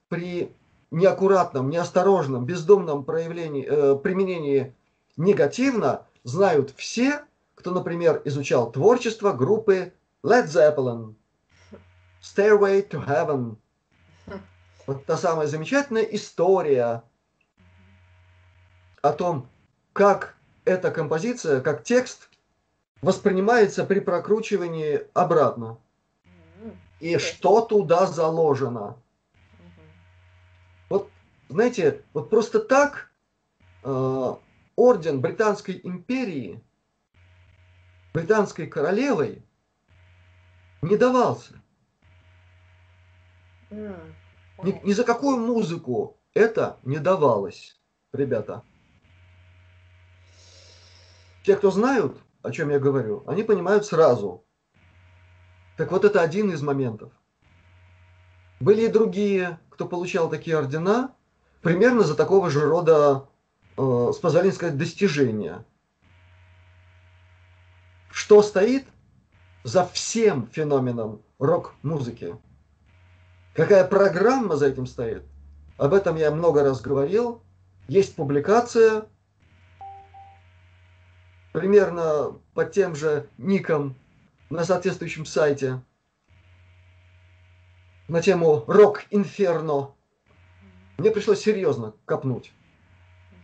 [0.09, 0.53] при
[0.91, 4.75] неаккуратном, неосторожном, бездумном проявлении, э, применении
[5.17, 7.25] негативно, знают все,
[7.55, 9.93] кто, например, изучал творчество группы
[10.23, 11.15] Led Zeppelin,
[12.25, 13.57] Stairway to Heaven.
[14.87, 17.03] Вот та самая замечательная история
[19.03, 19.49] о том,
[19.93, 22.31] как эта композиция, как текст
[23.03, 25.79] воспринимается при прокручивании обратно.
[27.01, 28.97] И что туда заложено.
[30.89, 31.11] Вот,
[31.51, 33.11] знаете, вот просто так
[33.83, 34.35] э,
[34.77, 36.63] орден Британской империи,
[38.15, 39.43] британской королевой
[40.81, 41.61] не давался.
[43.71, 47.81] Ни, ни за какую музыку это не давалось,
[48.13, 48.63] ребята.
[51.45, 54.45] Те, кто знают, о чем я говорю, они понимают сразу.
[55.77, 57.13] Так вот, это один из моментов.
[58.61, 61.15] Были и другие, кто получал такие ордена,
[61.61, 63.29] примерно за такого же рода,
[63.77, 65.65] э, с позволения сказать, достижения.
[68.11, 68.87] Что стоит
[69.65, 72.37] за всем феноменом рок-музыки?
[73.55, 75.23] Какая программа за этим стоит?
[75.77, 77.41] Об этом я много раз говорил.
[77.87, 79.07] Есть публикация,
[81.53, 83.95] примерно под тем же ником
[84.51, 85.81] на соответствующем сайте
[88.09, 89.93] на тему «Рок Инферно».
[90.99, 92.53] Мне пришлось серьезно копнуть.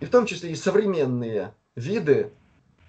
[0.01, 2.33] И в том числе и современные виды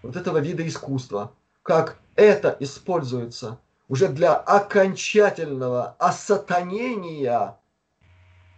[0.01, 1.33] вот этого вида искусства.
[1.61, 3.59] Как это используется
[3.91, 7.57] уже для окончательного осатанения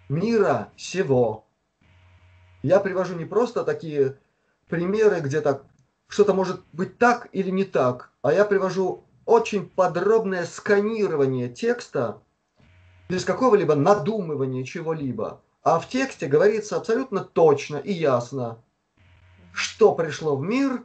[0.07, 1.47] мира сего.
[2.61, 4.19] Я привожу не просто такие
[4.69, 5.63] примеры, где так
[6.07, 12.21] что-то может быть так или не так, а я привожу очень подробное сканирование текста
[13.09, 15.41] без какого-либо надумывания чего-либо.
[15.63, 18.59] А в тексте говорится абсолютно точно и ясно,
[19.51, 20.83] что пришло в мир,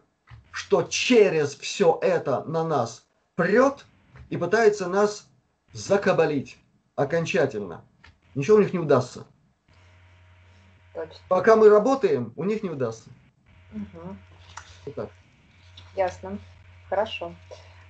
[0.51, 3.84] что через все это на нас прет
[4.31, 5.29] и пытается нас
[5.72, 6.59] закабалить
[6.97, 7.85] окончательно.
[8.35, 9.26] Ничего у них не удастся.
[10.95, 11.16] Точно.
[11.29, 13.11] Пока мы работаем, у них не удастся.
[13.72, 14.16] Угу.
[14.87, 15.11] Вот так.
[15.95, 16.39] Ясно.
[16.89, 17.35] Хорошо.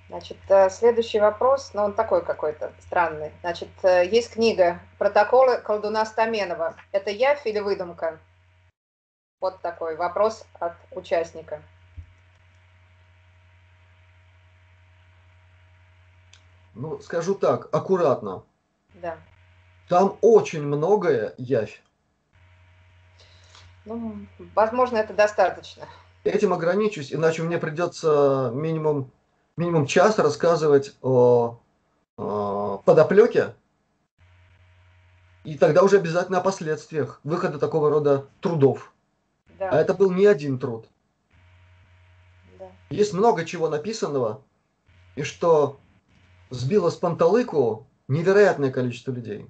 [0.09, 3.31] Значит, э, следующий вопрос, но ну, он такой какой-то странный.
[3.41, 6.75] Значит, э, есть книга «Протоколы колдуна Стаменова».
[6.91, 8.19] Это явь или выдумка?
[9.39, 11.61] Вот такой вопрос от участника.
[16.79, 18.43] Ну, скажу так, аккуратно.
[19.01, 19.17] Да.
[19.89, 21.83] Там очень многое явь.
[23.83, 24.25] Ну,
[24.55, 25.83] возможно, это достаточно.
[26.23, 29.11] Этим ограничусь, иначе мне придется минимум,
[29.57, 31.59] минимум час рассказывать о,
[32.15, 33.55] о подоплеке,
[35.43, 38.93] и тогда уже обязательно о последствиях выхода такого рода трудов.
[39.57, 39.69] Да.
[39.71, 40.85] А это был не один труд.
[42.57, 42.71] Да.
[42.89, 44.41] Есть много чего написанного,
[45.17, 45.77] и что
[46.49, 49.49] сбило с панталыку невероятное количество людей.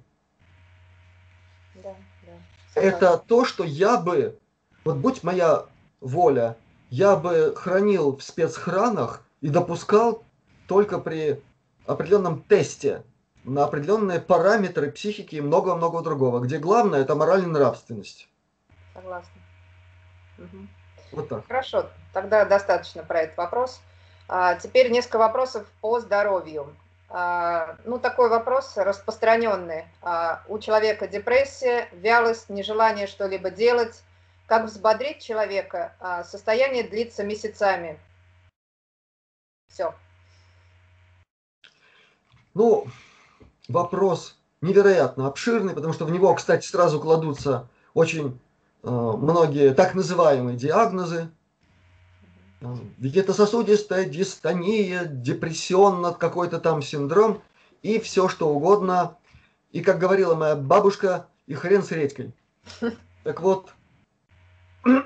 [1.76, 1.94] Да,
[2.26, 2.80] да.
[2.80, 4.38] Это то, что я бы,
[4.84, 5.66] вот будь моя
[6.00, 6.56] воля,
[6.90, 10.22] я бы хранил в спецхранах и допускал
[10.66, 11.42] только при
[11.86, 13.02] определенном тесте
[13.44, 18.28] на определенные параметры психики и много-много другого, где главное это мораль и нравственность.
[18.92, 19.40] Согласна.
[20.38, 20.66] Угу.
[21.12, 21.46] Вот так.
[21.46, 23.80] Хорошо, тогда достаточно про этот вопрос.
[24.28, 26.74] А, теперь несколько вопросов по здоровью.
[27.12, 29.84] А, ну, такой вопрос распространенный.
[30.00, 34.02] А, у человека депрессия, вялость, нежелание что-либо делать,
[34.46, 37.98] как взбодрить человека, а, состояние длится месяцами.
[39.68, 39.92] Все.
[42.54, 42.86] Ну,
[43.68, 48.40] вопрос невероятно обширный, потому что в него, кстати, сразу кладутся очень
[48.82, 51.30] э, многие так называемые диагнозы.
[52.98, 57.42] Ведь это сосудистая дистония, депрессионно какой-то там синдром.
[57.82, 59.16] и все что угодно.
[59.72, 62.32] И, как говорила моя бабушка, и хрен с редькой.
[63.22, 63.74] Так вот,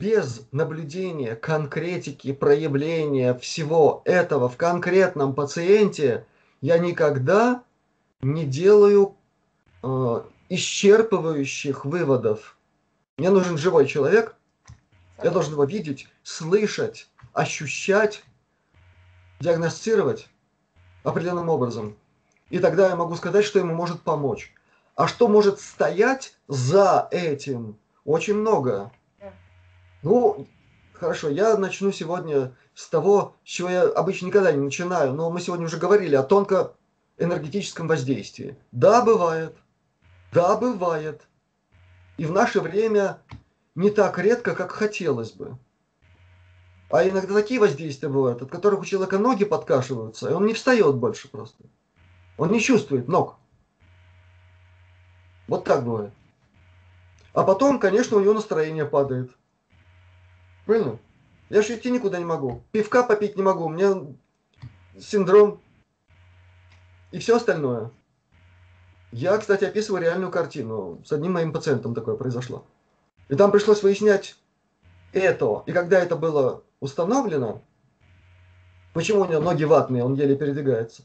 [0.00, 6.26] без наблюдения, конкретики, проявления всего этого в конкретном пациенте
[6.60, 7.62] я никогда
[8.20, 9.14] не делаю
[9.84, 12.56] э, исчерпывающих выводов.
[13.16, 14.34] Мне нужен живой человек,
[15.22, 18.22] я должен его видеть, слышать, ощущать,
[19.40, 20.28] диагностировать
[21.02, 21.96] определенным образом.
[22.50, 24.52] И тогда я могу сказать, что ему может помочь.
[24.96, 27.78] А что может стоять за этим?
[28.04, 28.92] Очень много.
[30.02, 30.46] Ну,
[30.92, 35.40] хорошо, я начну сегодня с того, с чего я обычно никогда не начинаю, но мы
[35.40, 36.72] сегодня уже говорили о тонко
[37.18, 38.56] энергетическом воздействии.
[38.72, 39.56] Да, бывает.
[40.32, 41.22] Да, бывает.
[42.16, 43.18] И в наше время
[43.80, 45.56] не так редко, как хотелось бы.
[46.90, 50.96] А иногда такие воздействия бывают, от которых у человека ноги подкашиваются, и он не встает
[50.96, 51.64] больше просто.
[52.36, 53.36] Он не чувствует ног.
[55.46, 56.12] Вот так бывает.
[57.32, 59.30] А потом, конечно, у него настроение падает.
[60.66, 60.98] Правильно?
[61.48, 62.62] Я же идти никуда не могу.
[62.72, 63.64] Пивка попить не могу.
[63.64, 64.02] У меня
[64.98, 65.60] синдром
[67.12, 67.90] и все остальное.
[69.12, 71.02] Я, кстати, описываю реальную картину.
[71.04, 72.64] С одним моим пациентом такое произошло.
[73.30, 74.36] И там пришлось выяснять
[75.12, 75.62] это.
[75.66, 77.62] И когда это было установлено,
[78.92, 81.04] почему у него ноги ватные, он еле передвигается.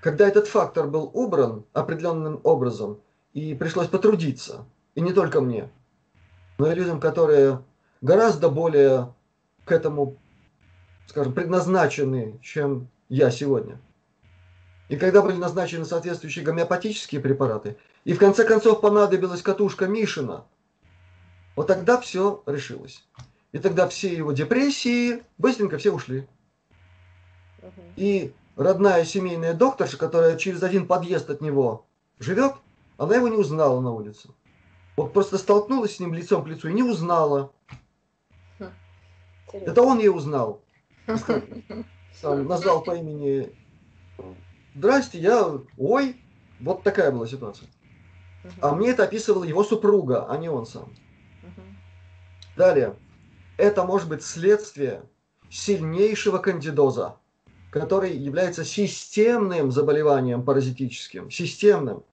[0.00, 3.00] Когда этот фактор был убран определенным образом,
[3.34, 4.64] и пришлось потрудиться,
[4.94, 5.68] и не только мне,
[6.56, 7.62] но и людям, которые
[8.00, 9.12] гораздо более
[9.66, 10.16] к этому,
[11.06, 13.78] скажем, предназначены, чем я сегодня.
[14.88, 20.46] И когда были назначены соответствующие гомеопатические препараты, и в конце концов понадобилась катушка Мишина,
[21.56, 23.04] вот тогда все решилось.
[23.52, 26.28] И тогда все его депрессии быстренько все ушли.
[27.96, 31.86] И родная семейная докторша, которая через один подъезд от него
[32.18, 32.52] живет,
[32.98, 34.28] она его не узнала на улице.
[34.96, 37.52] Вот просто столкнулась с ним лицом к лицу и не узнала.
[38.58, 38.70] Хм,
[39.52, 40.62] Это он ее узнал.
[42.22, 43.54] Там, назвал по имени
[44.74, 45.58] Здрасте, я...
[45.78, 46.16] Ой,
[46.60, 47.68] вот такая была ситуация.
[48.60, 50.94] А мне это описывала его супруга, а не он сам.
[52.56, 52.96] Далее.
[53.58, 55.02] Это может быть следствие
[55.50, 57.16] сильнейшего кандидоза,
[57.70, 61.30] который является системным заболеванием паразитическим.
[61.30, 62.04] Системным.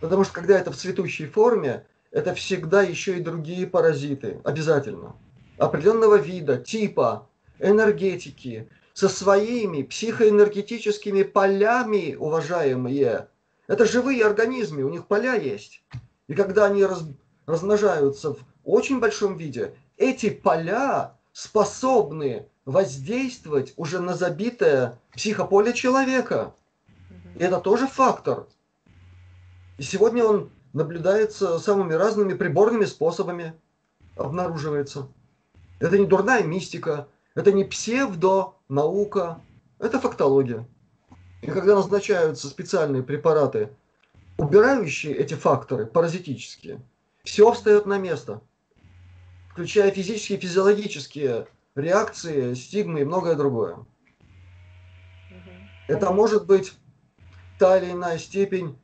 [0.00, 4.40] Потому что когда это в цветущей форме, это всегда еще и другие паразиты.
[4.44, 5.16] Обязательно.
[5.58, 7.28] Определенного вида, типа,
[7.58, 13.28] энергетики, со своими психоэнергетическими полями, уважаемые.
[13.66, 15.82] Это живые организмы, у них поля есть.
[16.26, 17.04] И когда они раз,
[17.46, 18.38] размножаются в
[18.68, 26.54] очень большом виде, эти поля способны воздействовать уже на забитое психополе человека.
[27.36, 28.46] И это тоже фактор.
[29.78, 33.54] И сегодня он наблюдается самыми разными приборными способами,
[34.16, 35.08] обнаруживается.
[35.80, 39.40] Это не дурная мистика, это не псевдонаука,
[39.78, 40.68] это фактология.
[41.40, 43.70] И когда назначаются специальные препараты,
[44.36, 46.82] убирающие эти факторы паразитические,
[47.24, 48.42] все встает на место,
[49.58, 53.84] включая физические и физиологические реакции, стигмы и многое другое.
[55.88, 56.74] Это может быть
[57.58, 58.78] та или иная степень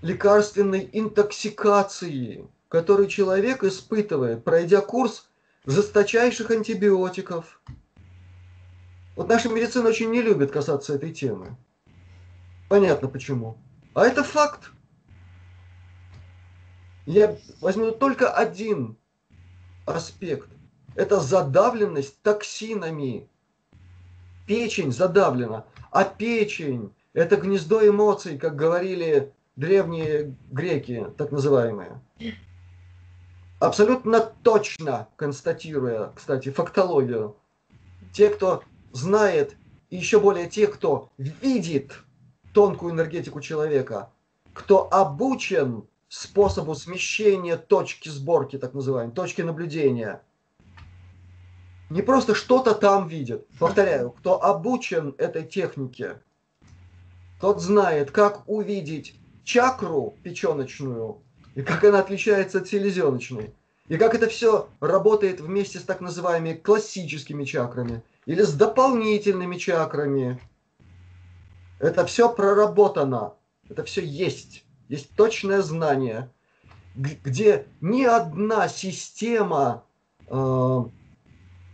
[0.00, 5.28] лекарственной интоксикации, которую человек испытывает, пройдя курс
[5.66, 7.60] жесточайших антибиотиков.
[9.14, 11.54] Вот наша медицина очень не любит касаться этой темы.
[12.70, 13.58] Понятно почему.
[13.92, 14.70] А это факт.
[17.04, 18.96] Я возьму только один
[19.86, 20.48] аспект.
[20.94, 23.28] Это задавленность токсинами.
[24.46, 25.64] Печень задавлена.
[25.90, 32.00] А печень– это гнездо эмоций, как говорили древние греки, так называемые
[33.58, 37.36] абсолютно точно констатируя, кстати, фактологию,
[38.12, 38.62] те, кто
[38.92, 39.56] знает,
[39.90, 41.92] и еще более те, кто видит
[42.52, 44.10] тонкую энергетику человека,
[44.52, 50.22] кто обучен способу смещения точки сборки, так называемой, точки наблюдения,
[51.90, 53.46] не просто что-то там видит.
[53.58, 56.20] Повторяю, кто обучен этой технике,
[57.40, 61.18] тот знает, как увидеть чакру печеночную
[61.54, 63.54] и как она отличается от селезеночной,
[63.88, 70.40] и как это все работает вместе с так называемыми классическими чакрами или с дополнительными чакрами.
[71.78, 73.34] Это все проработано,
[73.68, 76.30] это все есть, есть точное знание,
[76.94, 79.84] где ни одна система,
[80.28, 80.84] э,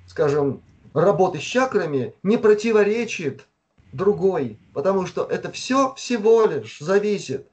[0.07, 0.63] скажем,
[0.95, 3.47] работы с чакрами не противоречит
[3.93, 7.49] другой, потому что это все всего лишь зависит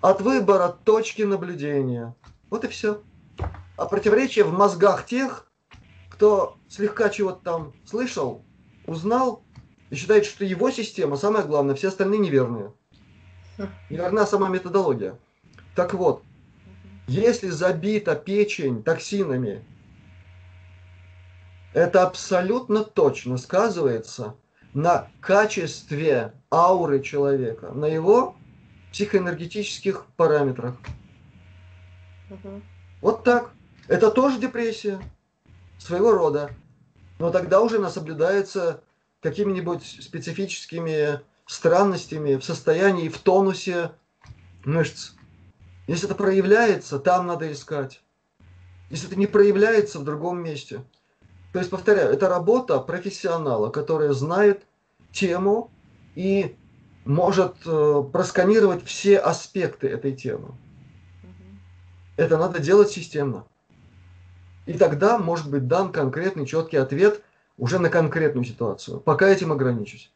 [0.00, 2.14] от выбора точки наблюдения.
[2.50, 3.02] Вот и все.
[3.76, 5.50] А противоречие в мозгах тех,
[6.10, 8.44] кто слегка чего-то там слышал,
[8.86, 9.42] узнал
[9.90, 12.72] и считает, что его система самое главное, все остальные неверные.
[13.90, 15.18] Неверна сама методология.
[15.74, 16.22] Так вот,
[17.06, 19.64] если забита печень токсинами,
[21.72, 24.34] это абсолютно точно сказывается
[24.74, 28.36] на качестве ауры человека, на его
[28.92, 30.76] психоэнергетических параметрах.
[32.30, 32.62] Угу.
[33.00, 33.52] Вот так.
[33.88, 35.00] Это тоже депрессия
[35.78, 36.50] своего рода.
[37.18, 38.82] Но тогда уже она соблюдается
[39.20, 43.92] какими-нибудь специфическими странностями в состоянии, в тонусе
[44.64, 45.12] мышц.
[45.86, 48.02] Если это проявляется, там надо искать.
[48.90, 50.84] Если это не проявляется в другом месте.
[51.52, 54.66] То есть, повторяю, это работа профессионала, который знает
[55.12, 55.70] тему
[56.14, 56.56] и
[57.04, 60.54] может э, просканировать все аспекты этой темы.
[62.16, 63.44] Это надо делать системно.
[64.66, 67.22] И тогда может быть дан конкретный четкий ответ
[67.58, 69.00] уже на конкретную ситуацию.
[69.00, 70.11] Пока этим ограничусь.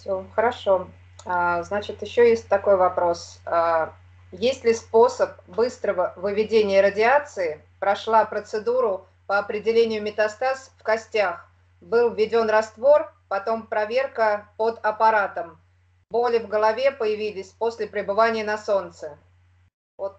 [0.00, 0.88] Все, хорошо.
[1.24, 3.40] А, значит, еще есть такой вопрос.
[3.46, 3.94] А,
[4.32, 7.60] есть ли способ быстрого выведения радиации?
[7.80, 11.48] Прошла процедуру по определению метастаз в костях.
[11.80, 15.58] Был введен раствор, потом проверка под аппаратом.
[16.10, 19.18] Боли в голове появились после пребывания на солнце.
[19.96, 20.16] Вот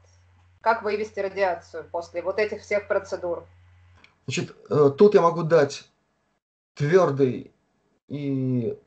[0.62, 3.46] как вывести радиацию после вот этих всех процедур?
[4.26, 5.84] Значит, э, тут я могу дать
[6.74, 7.52] твердый
[8.08, 8.78] и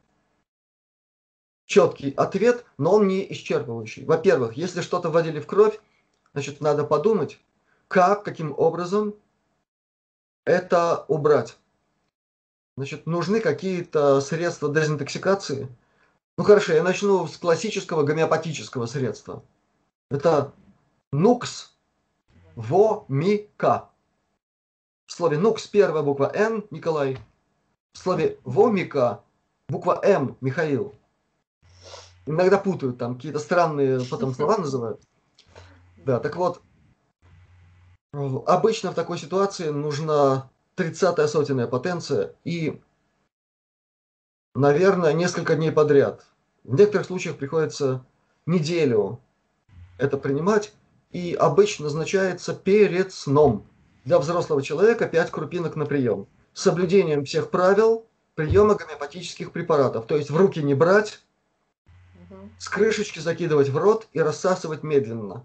[1.68, 4.06] четкий ответ, но он не исчерпывающий.
[4.06, 5.78] Во-первых, если что-то вводили в кровь,
[6.32, 7.38] значит, надо подумать,
[7.86, 9.14] как, каким образом
[10.44, 11.58] это убрать.
[12.76, 15.68] Значит, нужны какие-то средства дезинтоксикации.
[16.38, 19.42] Ну хорошо, я начну с классического гомеопатического средства.
[20.10, 20.52] Это
[21.12, 21.76] нукс
[22.56, 23.90] вомика.
[25.06, 27.18] В слове нукс первая буква Н, Николай.
[27.92, 29.22] В слове вомика
[29.68, 30.94] буква М, Михаил.
[32.28, 35.00] Иногда путают, там какие-то странные потом слова называют.
[35.96, 36.60] Да, так вот,
[38.12, 42.82] обычно в такой ситуации нужна 30-я сотенная потенция и,
[44.54, 46.26] наверное, несколько дней подряд.
[46.64, 48.04] В некоторых случаях приходится
[48.44, 49.20] неделю
[49.96, 50.74] это принимать,
[51.10, 53.66] и обычно назначается перед сном.
[54.04, 56.26] Для взрослого человека 5 крупинок на прием.
[56.52, 58.04] С соблюдением всех правил
[58.34, 60.06] приема гомеопатических препаратов.
[60.06, 61.22] То есть в руки не брать,
[62.58, 65.44] с крышечки закидывать в рот и рассасывать медленно.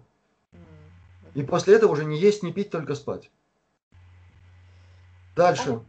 [1.34, 3.30] И после этого уже не есть, не пить, только спать.
[5.34, 5.80] Дальше.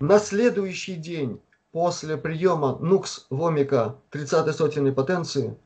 [0.00, 1.40] На следующий день
[1.72, 5.56] после приема нукс вомика 30 сотенной потенции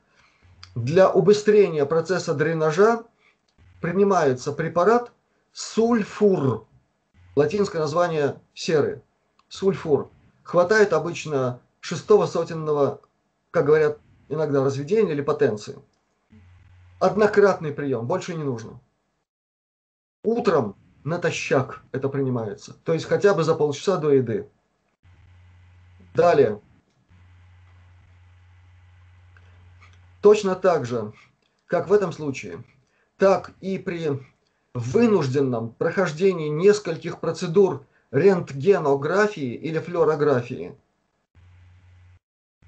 [0.74, 3.04] для убыстрения процесса дренажа
[3.80, 5.12] принимается препарат
[5.52, 6.66] сульфур.
[7.36, 9.02] Латинское название серы.
[9.48, 10.10] Сульфур.
[10.42, 13.00] Хватает обычно шестого сотенного,
[13.50, 13.98] как говорят
[14.28, 15.78] иногда, разведения или потенции.
[16.98, 18.80] Однократный прием, больше не нужно.
[20.22, 22.74] Утром натощак это принимается.
[22.84, 24.48] То есть хотя бы за полчаса до еды.
[26.14, 26.60] Далее.
[30.20, 31.12] Точно так же,
[31.66, 32.62] как в этом случае,
[33.16, 34.20] так и при
[34.74, 40.76] вынужденном прохождении нескольких процедур рентгенографии или флюорографии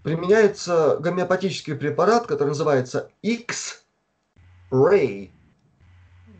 [0.02, 3.80] применяется гомеопатический препарат, который называется X-Ray.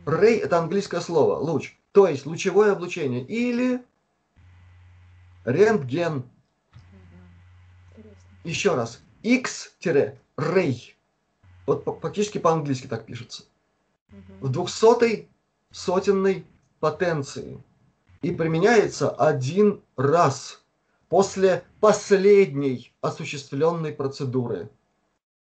[0.05, 3.85] Ray– это английское слово, луч то есть лучевое облучение, или
[5.45, 6.25] рентген.
[8.45, 10.95] Еще раз, X-ray.
[11.67, 13.45] Вот фактически по-английски так пишется.
[14.41, 15.29] В двухсотой
[15.71, 16.45] сотенной
[16.81, 17.63] потенции.
[18.23, 20.62] И применяется один раз
[21.13, 24.71] после последней осуществленной процедуры.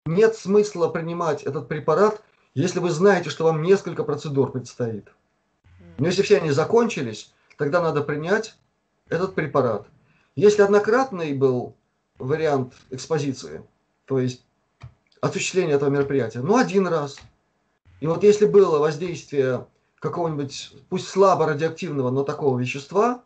[0.08, 2.24] Нет смысла принимать этот препарат,
[2.56, 5.10] если вы знаете, что вам несколько процедур предстоит.
[6.00, 8.58] Но если все они закончились, тогда надо принять
[9.10, 9.86] этот препарат.
[10.36, 11.76] Если однократный был
[12.18, 13.62] вариант экспозиции,
[14.06, 14.44] то есть
[15.22, 17.20] осуществление этого мероприятия, ну один раз.
[18.00, 19.68] И вот если было воздействие
[20.00, 23.24] какого-нибудь, пусть слабо радиоактивного, но такого вещества,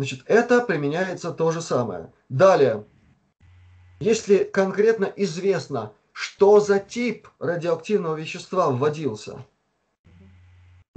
[0.00, 2.12] значит, это применяется то же самое.
[2.28, 2.84] Далее,
[4.00, 9.44] если конкретно известно, что за тип радиоактивного вещества вводился–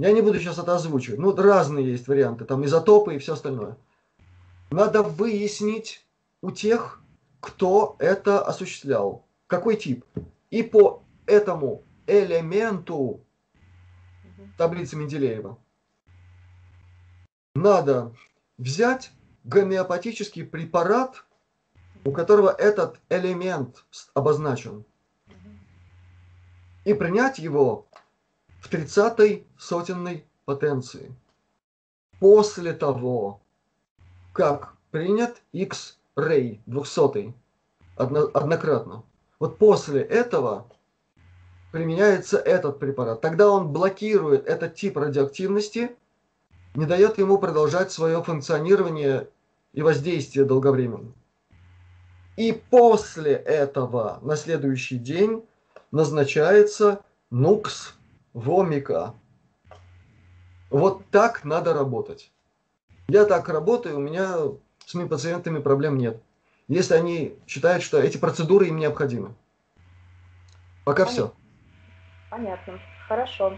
[0.00, 1.20] я не буду сейчас это озвучивать.
[1.20, 3.76] Ну, разные есть варианты, там изотопы и все остальное.
[4.70, 6.04] Надо выяснить
[6.42, 7.00] у тех,
[7.40, 10.04] кто это осуществлял, какой тип.
[10.50, 13.20] И по этому элементу
[14.58, 15.58] таблицы Менделеева
[17.54, 18.12] надо
[18.58, 19.12] взять
[19.44, 21.24] гомеопатический препарат,
[22.04, 23.84] у которого этот элемент
[24.14, 24.84] обозначен,
[26.84, 27.86] и принять его
[28.60, 31.14] в 30-й сотенной потенции.
[32.20, 33.40] После того,
[34.32, 37.34] как принят X-ray 200
[37.96, 39.02] однократно.
[39.38, 40.68] Вот после этого
[41.72, 43.20] применяется этот препарат.
[43.20, 45.96] Тогда он блокирует этот тип радиоактивности,
[46.74, 49.28] не дает ему продолжать свое функционирование
[49.72, 51.12] и воздействие долговременно.
[52.36, 55.44] И после этого на следующий день
[55.92, 57.00] назначается
[57.30, 57.94] нукс
[58.32, 59.14] вомика.
[60.70, 62.32] Вот так надо работать.
[63.06, 64.36] Я так работаю, у меня
[64.84, 66.20] с моими пациентами проблем нет.
[66.66, 69.34] Если они считают, что эти процедуры им необходимы.
[70.84, 71.12] Пока Понятно.
[71.12, 71.34] все.
[72.30, 72.80] Понятно.
[73.06, 73.56] Хорошо.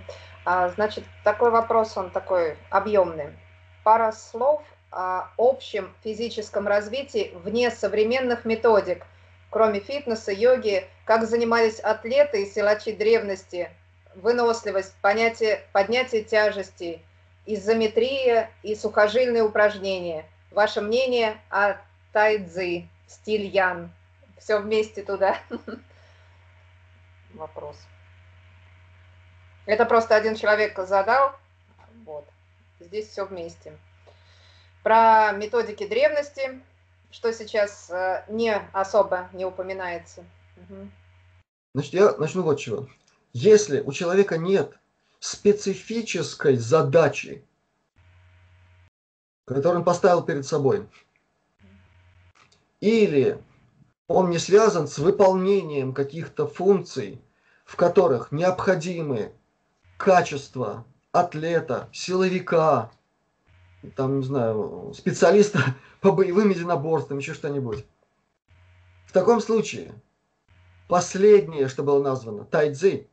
[0.48, 3.36] А, значит, такой вопрос, он такой объемный.
[3.82, 9.04] Пара слов о общем физическом развитии вне современных методик,
[9.50, 13.70] кроме фитнеса, йоги, как занимались атлеты и силачи древности,
[14.14, 17.04] выносливость, понятие, поднятие тяжестей,
[17.44, 20.26] изометрия и сухожильные упражнения.
[20.52, 21.74] Ваше мнение о
[22.12, 23.90] тайцзи, стиль ян.
[24.38, 25.38] Все вместе туда.
[27.34, 27.76] Вопрос.
[29.66, 31.32] Это просто один человек задал.
[32.04, 32.24] Вот.
[32.80, 33.76] Здесь все вместе.
[34.82, 36.60] Про методики древности,
[37.10, 40.24] что сейчас э, не особо не упоминается.
[40.56, 40.88] Угу.
[41.74, 42.88] Значит, я начну вот чего.
[43.32, 44.78] Если у человека нет
[45.18, 47.44] специфической задачи,
[49.44, 50.88] которую он поставил перед собой,
[52.80, 53.42] или
[54.06, 57.20] он не связан с выполнением каких-то функций,
[57.64, 59.32] в которых необходимы
[59.96, 62.90] качества атлета, силовика,
[63.94, 65.60] там, не знаю, специалиста
[66.00, 67.84] по боевым единоборствам, еще что-нибудь.
[69.06, 69.94] В таком случае
[70.88, 73.08] последнее, что было названо, тайцзи,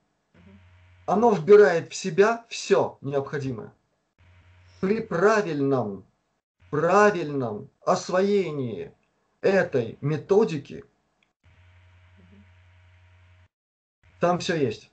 [1.06, 3.74] оно вбирает в себя все необходимое.
[4.80, 6.06] При правильном,
[6.70, 8.92] правильном освоении
[9.42, 10.84] этой методики
[14.20, 14.93] там все есть.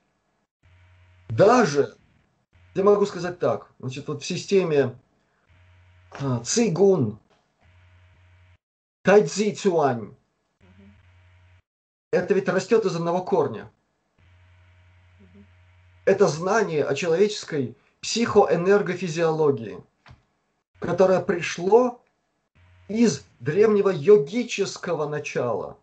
[1.30, 1.96] Даже,
[2.74, 4.98] я могу сказать так, значит, вот в системе
[6.20, 7.18] а, цигун,
[9.02, 10.14] тайцзи цюань,
[12.10, 13.70] это ведь растет из одного корня–
[16.04, 19.80] это знание о человеческой психоэнергофизиологии,
[20.80, 22.02] которое пришло
[22.88, 25.78] из древнего йогического начала.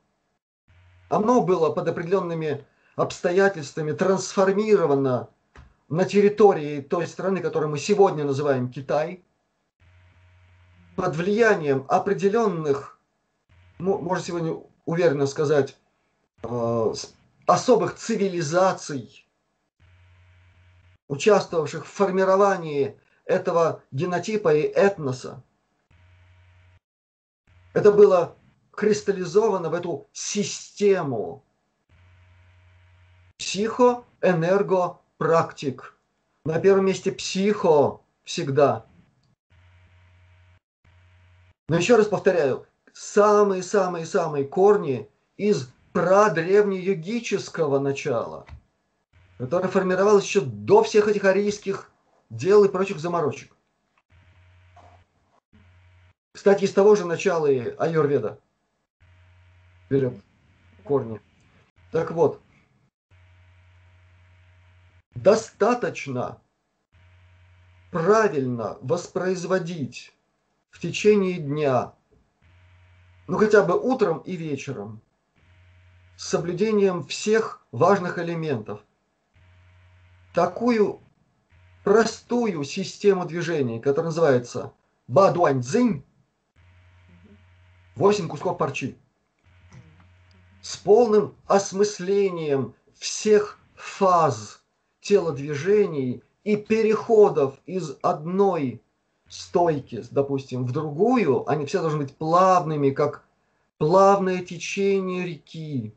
[1.08, 2.66] Оно было под определенными
[2.98, 5.30] обстоятельствами трансформировано
[5.90, 9.24] на территории той страны, которую мы сегодня называем Китай,
[10.96, 13.00] под влиянием определенных,
[13.78, 15.78] можно сегодня уверенно сказать,
[16.44, 16.94] э,
[17.46, 19.28] особых цивилизаций,
[21.08, 25.44] участвовавших в формировании этого генотипа и этноса.
[27.74, 28.36] Это было
[28.72, 31.44] кристаллизовано в эту систему
[35.18, 35.94] психоэнергопрактик.
[36.46, 38.86] На первом месте психо всегда.
[41.68, 48.46] Но еще раз повторяю, самые-самые-самые корни из прадревнеюгического начала–
[49.38, 51.92] которая формировалась еще до всех этих арийских
[52.30, 53.56] дел и прочих заморочек.
[56.34, 58.40] Кстати, из того же начала и Айурведа
[59.90, 60.14] берет
[60.84, 61.22] корни.
[61.92, 62.42] Так вот,
[65.22, 66.40] достаточно
[67.92, 70.14] правильно воспроизводить
[70.70, 71.94] в течение дня,
[73.28, 75.02] ну хотя бы утром и вечером,
[76.18, 78.82] с соблюдением всех важных элементов,
[80.34, 81.02] такую
[81.84, 84.74] простую систему движений, которая называется
[85.08, 86.04] Бадуаньцзинь,
[87.96, 88.98] 8 кусков парчи,
[90.62, 94.57] с полным осмыслением всех фаз
[95.08, 98.82] телодвижений и переходов из одной
[99.30, 103.24] стойки, допустим, в другую, они все должны быть плавными, как
[103.78, 105.94] плавное течение реки,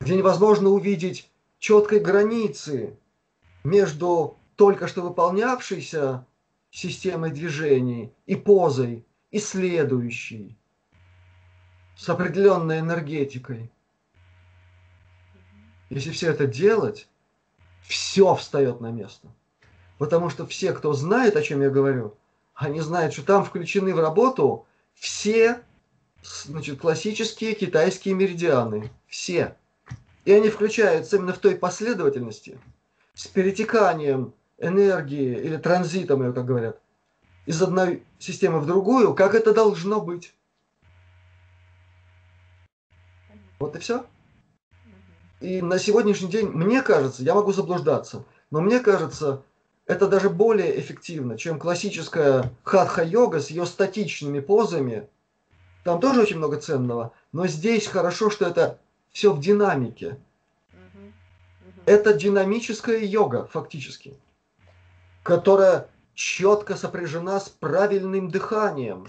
[0.00, 2.96] где невозможно увидеть четкой границы
[3.62, 6.26] между только что выполнявшейся
[6.70, 10.56] системой движений и позой, и следующей.
[11.96, 13.70] с определенной энергетикой.
[15.90, 17.09] Если все это делать,
[17.82, 19.28] все встает на место.
[19.98, 22.16] Потому что все, кто знает, о чем я говорю,
[22.54, 25.62] они знают, что там включены в работу все
[26.22, 28.90] значит, классические китайские меридианы.
[29.06, 29.56] Все.
[30.24, 32.58] И они включаются именно в той последовательности,
[33.14, 36.80] с перетеканием энергии или транзитом ее, как говорят,
[37.46, 40.34] из одной системы в другую, как это должно быть.
[43.58, 44.04] Вот и все.
[45.40, 49.42] И на сегодняшний день, мне кажется, я могу заблуждаться, но мне кажется,
[49.86, 55.08] это даже более эффективно, чем классическая хатха-йога с ее статичными позами.
[55.82, 58.78] Там тоже очень много ценного, но здесь хорошо, что это
[59.10, 60.18] все в динамике.
[61.86, 64.14] Это динамическая йога, фактически,
[65.22, 69.08] которая четко сопряжена с правильным дыханием.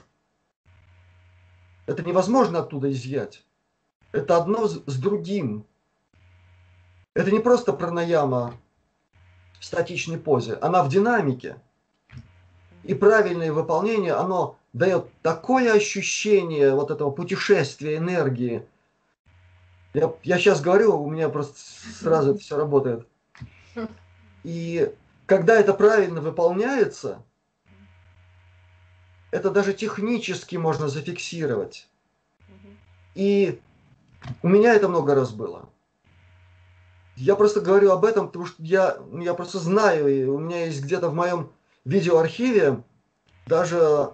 [1.88, 3.45] Это невозможно оттуда изъять.
[4.13, 5.65] Это одно с другим.
[7.14, 8.57] Это не просто пранаяма
[9.59, 11.57] в статичной позе, она в динамике.
[12.84, 18.66] И правильное выполнение, оно дает такое ощущение вот этого путешествия энергии.
[19.93, 21.59] Я, я сейчас говорю, у меня просто
[21.99, 23.05] сразу это все работает.
[24.43, 24.91] И
[25.26, 27.22] когда это правильно выполняется,
[29.32, 31.88] это даже технически можно зафиксировать.
[33.14, 33.59] И
[34.41, 35.70] у меня это много раз было.
[37.16, 40.82] Я просто говорю об этом, потому что я, я просто знаю, и у меня есть
[40.84, 41.51] где-то в моем
[41.86, 42.84] видеоархиве
[43.45, 44.14] даже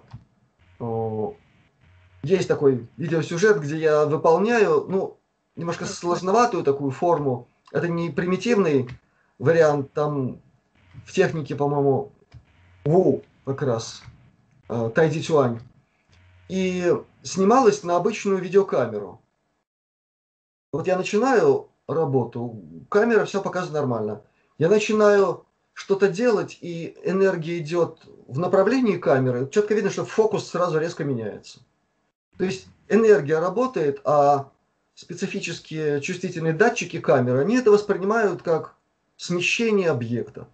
[0.78, 1.34] о,
[2.22, 5.18] есть такой видеосюжет, где я выполняю, ну,
[5.56, 7.48] немножко сложноватую такую форму.
[7.72, 8.88] Это не примитивный
[9.38, 10.40] вариант, там
[11.06, 12.12] в технике, по-моему,
[12.84, 14.02] Ву как раз,
[14.68, 15.60] э, Тайди Чуань.
[16.48, 19.20] И снималось на обычную видеокамеру.
[20.72, 24.22] Вот я начинаю работу, камера все показывает нормально.
[24.58, 30.78] Я начинаю что-то делать, и энергия идет в направлении камеры, четко видно, что фокус сразу
[30.78, 31.60] резко меняется.
[32.36, 34.50] То есть энергия работает, а
[34.94, 38.74] специфические чувствительные датчики камеры, они это воспринимают как
[39.16, 40.48] смещение объекта.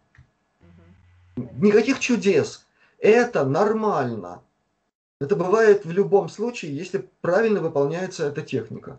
[1.36, 2.66] Никаких чудес.
[2.98, 4.42] Это нормально.
[5.20, 8.98] Это бывает в любом случае, если правильно выполняется эта техника.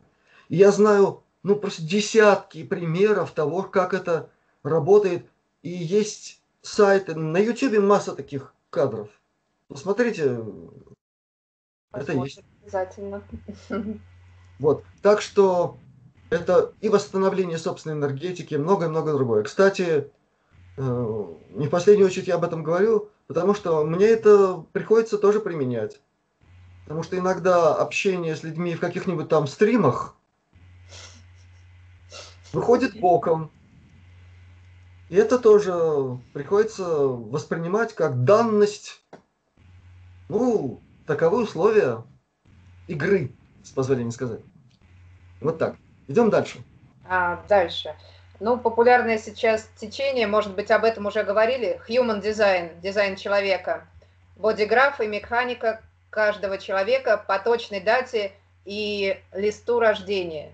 [0.50, 4.32] И я знаю ну, просто десятки примеров того, как это
[4.64, 5.28] работает.
[5.62, 9.10] И есть сайты, на YouTube масса таких кадров.
[9.68, 10.44] Посмотрите.
[11.92, 12.42] Посмотрим, это есть.
[12.64, 13.24] Обязательно.
[14.58, 14.86] Вот.
[15.02, 15.78] Так что
[16.30, 19.44] это и восстановление собственной энергетики, многое-многое другое.
[19.44, 20.10] Кстати,
[20.78, 25.42] э, не в последнюю очередь я об этом говорю, потому что мне это приходится тоже
[25.42, 26.00] применять.
[26.86, 30.16] Потому что иногда общение с людьми в каких-нибудь там стримах
[32.56, 33.52] выходит боком.
[35.10, 39.04] И это тоже приходится воспринимать как данность.
[40.30, 42.04] Ну, таковы условия
[42.88, 43.32] игры,
[43.64, 44.40] с позволения сказать.
[45.42, 45.76] Вот так.
[46.08, 46.64] Идем дальше.
[47.08, 47.96] А, дальше.
[48.40, 53.88] Ну, популярное сейчас течение, может быть, об этом уже говорили, human design, дизайн человека,
[54.38, 58.32] бодиграф и механика каждого человека по точной дате
[58.66, 60.52] и листу рождения.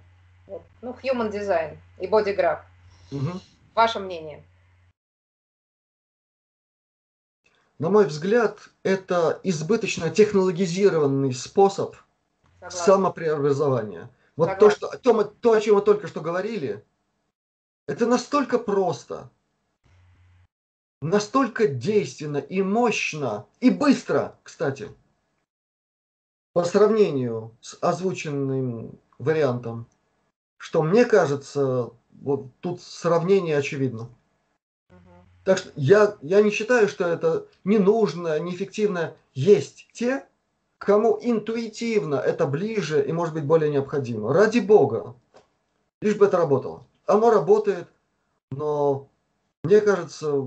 [0.47, 0.63] Вот.
[0.81, 2.65] Ну, human design и бодиграф.
[3.11, 3.39] Угу.
[3.75, 4.43] Ваше мнение?
[7.79, 11.95] На мой взгляд, это избыточно технологизированный способ
[12.59, 12.79] Согласна.
[12.79, 14.09] самопреобразования.
[14.35, 14.87] Вот Согласна.
[14.87, 16.85] то, что, то, то, о чем мы только что говорили,
[17.87, 19.31] это настолько просто,
[21.01, 24.89] настолько действенно и мощно, и быстро, кстати,
[26.53, 29.87] по сравнению с озвученным вариантом
[30.61, 31.89] что мне кажется,
[32.21, 34.09] вот тут сравнение очевидно.
[35.43, 39.15] Так что я, я не считаю, что это не нужно, неэффективно.
[39.33, 40.23] Есть те,
[40.77, 44.31] кому интуитивно это ближе и может быть более необходимо.
[44.31, 45.15] Ради Бога.
[45.99, 46.85] Лишь бы это работало.
[47.07, 47.87] Оно работает,
[48.51, 49.07] но
[49.63, 50.43] мне кажется,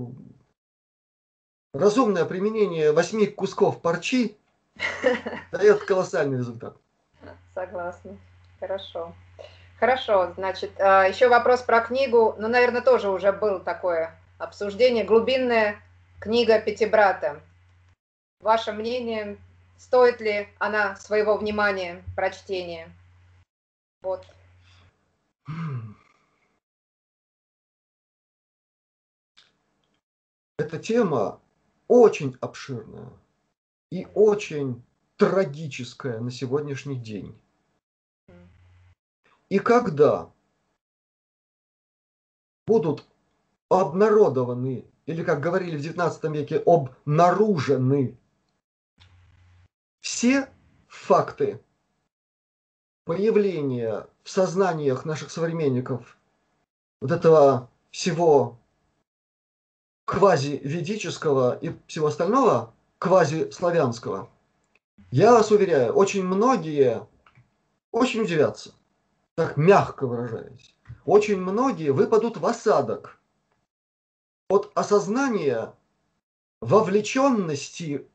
[1.73, 4.37] разумное применение восьми кусков парчи
[5.51, 6.77] дает колоссальный результат.
[7.53, 8.17] Согласна.
[8.61, 9.13] Хорошо.
[9.85, 12.35] Хорошо, значит, а, еще вопрос про книгу.
[12.39, 15.03] Ну, наверное, тоже уже было такое обсуждение.
[15.03, 15.79] Глубинная
[16.19, 17.39] книга Пятибрата.
[18.39, 19.37] Ваше мнение,
[19.77, 22.89] стоит ли она своего внимания, прочтения?
[24.01, 24.25] Вот.
[30.57, 31.39] Эта тема
[31.87, 33.11] очень обширная
[33.91, 34.83] и очень
[35.17, 37.39] трагическая на сегодняшний день.
[39.49, 40.29] И когда
[42.65, 43.05] будут
[43.69, 48.17] обнародованы, или, как говорили в XIX веке, обнаружены
[50.01, 50.49] все
[50.87, 51.61] факты
[53.05, 56.17] появления в сознаниях наших современников
[57.01, 58.57] вот этого всего
[60.05, 64.29] квази-ведического и всего остального квази-славянского,
[65.11, 67.07] я вас уверяю, очень многие
[67.91, 68.73] очень удивятся,
[69.35, 70.75] так мягко выражаясь.
[71.05, 73.19] Очень многие выпадут в осадок
[74.49, 75.73] от осознания
[76.61, 78.07] вовлеченности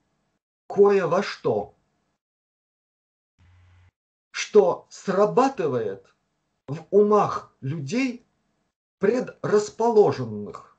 [0.67, 1.75] кое во что,
[4.31, 6.15] что срабатывает
[6.67, 8.25] в умах людей,
[8.99, 10.77] предрасположенных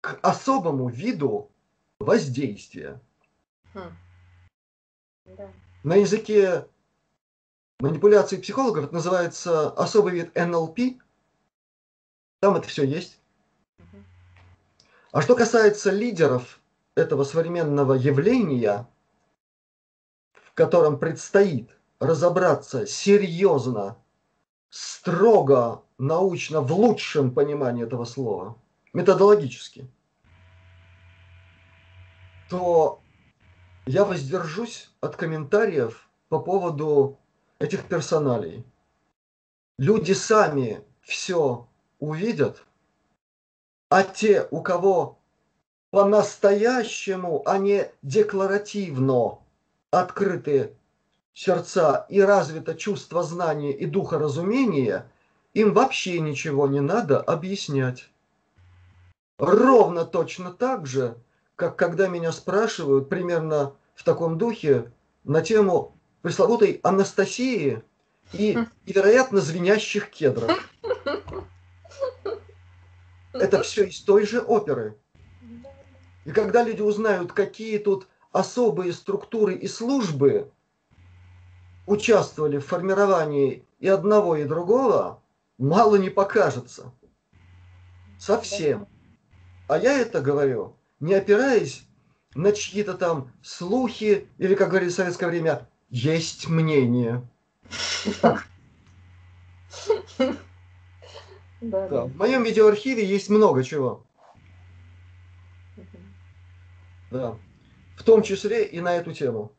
[0.00, 1.50] к особому виду
[1.98, 3.00] воздействия.
[3.74, 3.96] Хм.
[5.26, 5.52] Да.
[5.82, 6.66] На языке
[7.80, 10.78] манипуляции психологов это называется особый вид НЛП.
[12.40, 13.18] Там это все есть.
[15.12, 16.60] А что касается лидеров
[16.94, 18.88] этого современного явления,
[20.32, 23.96] в котором предстоит разобраться серьезно,
[24.68, 28.56] строго, научно, в лучшем понимании этого слова,
[28.92, 29.90] методологически,
[32.48, 33.00] то
[33.86, 37.19] я воздержусь от комментариев по поводу
[37.60, 38.64] этих персоналей.
[39.78, 41.68] Люди сами все
[42.00, 42.64] увидят,
[43.88, 45.18] а те, у кого
[45.90, 49.38] по-настоящему, а не декларативно
[49.90, 50.74] открыты
[51.34, 55.10] сердца и развито чувство знания и духа разумения,
[55.52, 58.10] им вообще ничего не надо объяснять.
[59.38, 61.16] Ровно точно так же,
[61.56, 64.92] как когда меня спрашивают примерно в таком духе
[65.24, 67.82] на тему пресловутой Анастасии
[68.32, 70.70] и, и вероятно, звенящих кедров.
[73.32, 74.96] Это все из той же оперы.
[76.24, 80.50] И когда люди узнают, какие тут особые структуры и службы
[81.86, 85.22] участвовали в формировании и одного, и другого,
[85.58, 86.92] мало не покажется.
[88.18, 88.86] Совсем.
[89.66, 91.86] А я это говорю, не опираясь
[92.34, 97.22] на чьи-то там слухи, или, как говорили в советское время, есть мнение.
[101.60, 104.02] Да, в моем видеоархиве есть много чего.
[107.10, 107.36] Да.
[107.96, 109.52] В том числе и на эту тему.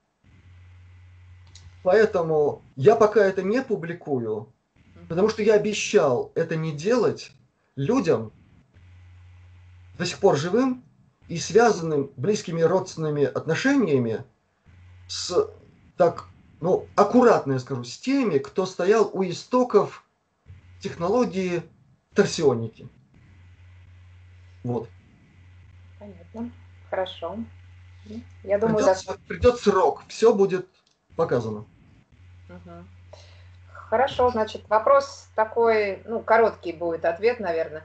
[1.83, 4.51] Поэтому я пока это не публикую,
[5.09, 7.31] потому что я обещал это не делать
[7.75, 8.31] людям,
[9.97, 10.83] до сих пор живым
[11.27, 14.23] и связанным близкими родственными отношениями
[15.07, 15.51] с
[16.01, 16.25] так,
[16.61, 20.03] ну, аккуратно я скажу, с теми, кто стоял у истоков
[20.79, 21.61] технологии
[22.15, 22.89] торсионники.
[24.63, 24.89] Вот.
[25.99, 26.51] Понятно.
[26.89, 27.37] Хорошо.
[28.43, 29.13] Я думаю, придет, да...
[29.27, 30.67] придет срок, все будет
[31.15, 31.65] показано.
[32.49, 32.71] Угу.
[33.71, 37.83] Хорошо, значит, вопрос такой, ну, короткий будет ответ, наверное.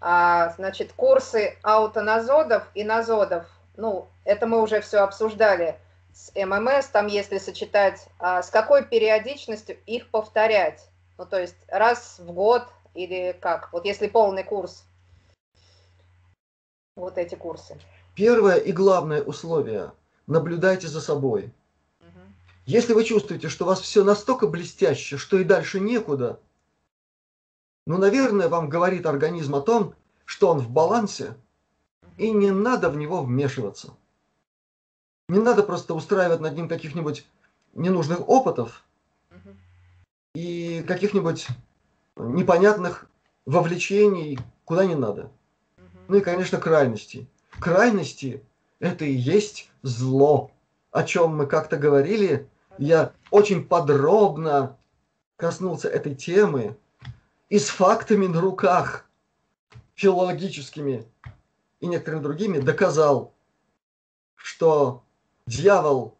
[0.00, 3.44] А, значит, курсы аутоназодов и назодов,
[3.76, 5.78] ну, это мы уже все обсуждали
[6.18, 10.88] с ММС, там если сочетать, а с какой периодичностью их повторять?
[11.16, 13.72] Ну, то есть раз в год или как?
[13.72, 14.84] Вот если полный курс,
[16.96, 17.78] вот эти курсы.
[18.16, 19.92] Первое и главное условие–
[20.26, 21.52] наблюдайте за собой.
[22.00, 22.20] Угу.
[22.66, 26.40] Если вы чувствуете, что у вас все настолько блестяще, что и дальше некуда,
[27.86, 29.94] ну, наверное, вам говорит организм о том,
[30.24, 31.34] что он в балансе,
[32.16, 33.94] и не надо в него вмешиваться.
[35.28, 37.26] Не надо просто устраивать над ним каких-нибудь
[37.74, 38.84] ненужных опытов
[40.34, 41.46] и каких-нибудь
[42.16, 43.06] непонятных
[43.44, 45.30] вовлечений куда не надо.
[46.08, 47.28] Ну и, конечно, крайности.
[47.60, 48.42] Крайности–
[48.80, 50.50] это и есть зло,
[50.90, 52.48] о чем мы как-то говорили.
[52.78, 54.78] Я очень подробно
[55.36, 56.76] коснулся этой темы
[57.50, 59.06] и с фактами на руках,
[59.94, 61.04] филологическими
[61.80, 63.34] и некоторыми другими, доказал,
[64.36, 65.02] что
[65.48, 66.16] дьявол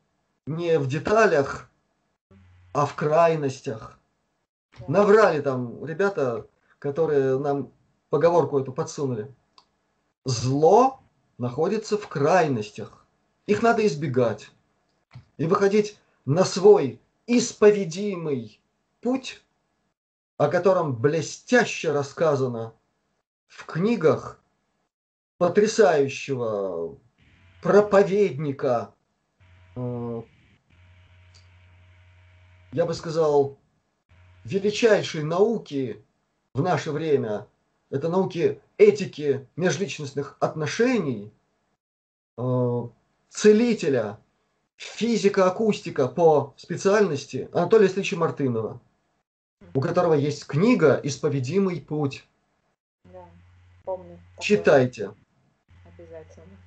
[0.46, 1.70] не в деталях,
[2.72, 3.98] а в крайностях.
[4.88, 6.46] Наврали там ребята,
[6.78, 7.70] которые нам
[8.10, 9.34] поговорку эту подсунули.
[10.24, 11.00] Зло
[11.36, 13.06] находится в крайностях.
[13.46, 14.50] Их надо избегать.
[15.36, 18.60] И выходить на свой исповедимый
[19.00, 19.42] путь,
[20.36, 22.72] о котором блестяще рассказано
[23.46, 24.40] в книгах
[25.38, 26.98] потрясающего
[27.62, 28.94] проповедника
[32.72, 33.58] я бы сказал,
[34.44, 36.04] величайшей науки
[36.54, 37.46] в наше время,
[37.90, 41.32] это науки этики межличностных отношений,
[42.36, 42.88] э,
[43.28, 44.18] целителя,
[44.76, 48.80] физика-акустика по специальности Анатолия Ильича Мартынова,
[49.74, 52.24] у которого есть книга «Исповедимый путь».
[53.04, 53.24] Да,
[53.84, 54.20] помню.
[54.40, 55.12] Читайте.
[55.84, 56.57] Обязательно.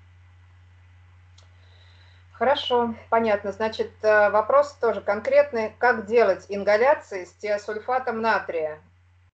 [2.42, 3.52] Хорошо, понятно.
[3.52, 5.76] Значит, э, вопрос тоже конкретный.
[5.78, 8.82] Как делать ингаляции с тиосульфатом натрия?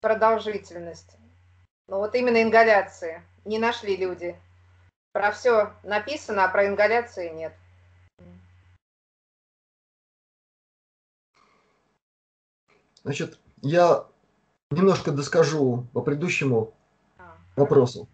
[0.00, 1.16] Продолжительность.
[1.86, 3.22] Ну вот именно ингаляции.
[3.44, 4.36] Не нашли люди.
[5.12, 7.54] Про все написано, а про ингаляции нет.
[13.04, 14.04] Значит, я
[14.72, 16.74] немножко доскажу по предыдущему
[17.18, 18.08] а, вопросу.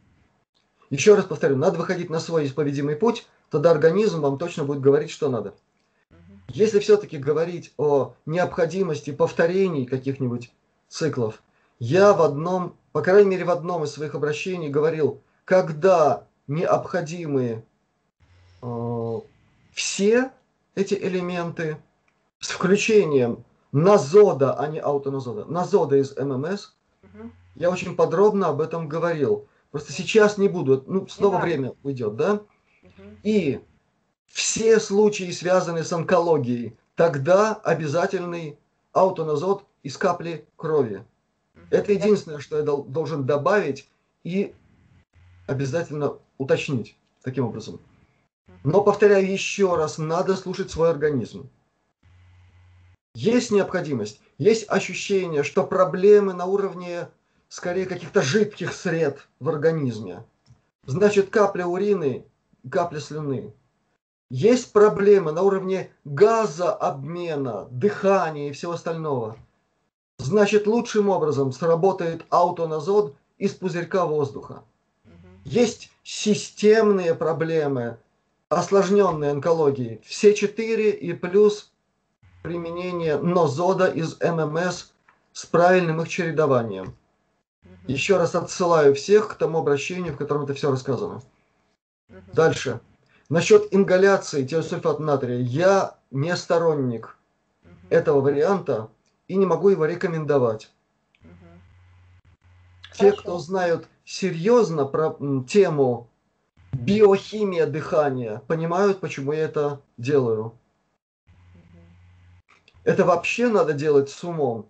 [0.90, 5.10] Еще раз повторю, надо выходить на свой исповедимый путь, тогда организм вам точно будет говорить,
[5.10, 5.54] что надо.
[6.48, 10.50] Если все-таки говорить о необходимости повторений каких-нибудь
[10.88, 11.42] циклов,
[11.78, 17.62] я в одном, по крайней мере в одном из своих обращений говорил, когда необходимы
[18.62, 19.20] э,
[19.72, 20.30] все
[20.74, 21.76] эти элементы
[22.40, 26.72] с включением назода, а не аутоназода, назода из ММС,
[27.02, 27.30] угу.
[27.54, 29.46] я очень подробно об этом говорил.
[29.70, 31.42] Просто сейчас не буду, ну, снова да.
[31.42, 32.40] время уйдет, да?
[33.22, 33.60] И
[34.26, 38.58] все случаи, связанные с онкологией, тогда обязательный
[38.92, 41.04] аутоназод из капли крови.
[41.70, 43.88] Это единственное, что я должен добавить
[44.24, 44.54] и
[45.46, 47.80] обязательно уточнить таким образом.
[48.64, 51.48] Но, повторяю еще раз, надо слушать свой организм.
[53.14, 57.08] Есть необходимость, есть ощущение, что проблемы на уровне
[57.48, 60.24] скорее каких-то жидких сред в организме.
[60.86, 62.24] Значит, капля урины,
[62.70, 63.52] капля слюны.
[64.30, 69.36] Есть проблемы на уровне газообмена, дыхания и всего остального.
[70.18, 74.62] Значит, лучшим образом сработает аутоназод из пузырька воздуха.
[75.44, 77.98] Есть системные проблемы,
[78.48, 80.00] осложненные онкологией.
[80.04, 81.70] Все четыре и плюс
[82.42, 84.92] применение нозода из ММС
[85.32, 86.96] с правильным их чередованием.
[87.86, 91.20] Еще раз отсылаю всех к тому обращению, в котором это все рассказано.
[92.32, 92.80] Дальше.
[93.28, 95.38] Насчет ингаляции тиосульфата натрия.
[95.38, 97.16] Я не сторонник
[97.88, 98.90] этого варианта
[99.28, 100.70] и не могу его рекомендовать.
[102.94, 105.16] Те, кто знают серьезно про
[105.48, 106.08] тему
[106.72, 110.52] биохимия дыхания, понимают, почему я это делаю.
[112.84, 114.68] Это вообще надо делать с умом.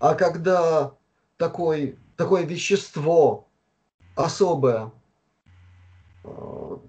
[0.00, 0.92] А когда
[1.36, 3.46] такой, такое вещество
[4.16, 4.90] особое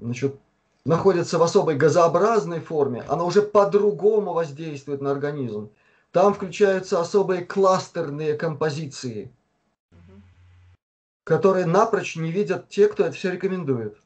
[0.02, 0.40] значит,
[0.86, 5.70] находится в особой газообразной форме, оно уже по-другому воздействует на организм.
[6.12, 9.32] Там включаются особые кластерные композиции,
[11.24, 13.98] которые напрочь не видят те, кто это все рекомендует.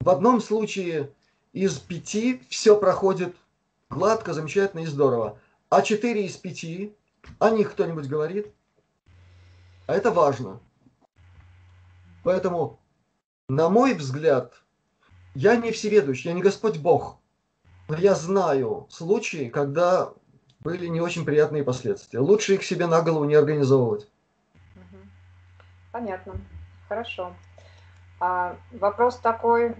[0.00, 1.10] В одном случае
[1.52, 3.34] из пяти все проходит
[3.90, 5.38] Гладко, замечательно и здорово.
[5.70, 6.92] А 4 из 5,
[7.38, 8.52] о них кто-нибудь говорит?
[9.86, 10.60] А это важно.
[12.22, 12.77] Поэтому,
[13.48, 14.52] на мой взгляд,
[15.34, 17.18] я не всеведущий, я не Господь Бог.
[17.88, 20.12] Но я знаю случаи, когда
[20.60, 22.20] были не очень приятные последствия.
[22.20, 24.06] Лучше их себе на голову не организовывать.
[25.90, 26.34] Понятно.
[26.88, 27.34] Хорошо.
[28.20, 29.74] А, вопрос такой.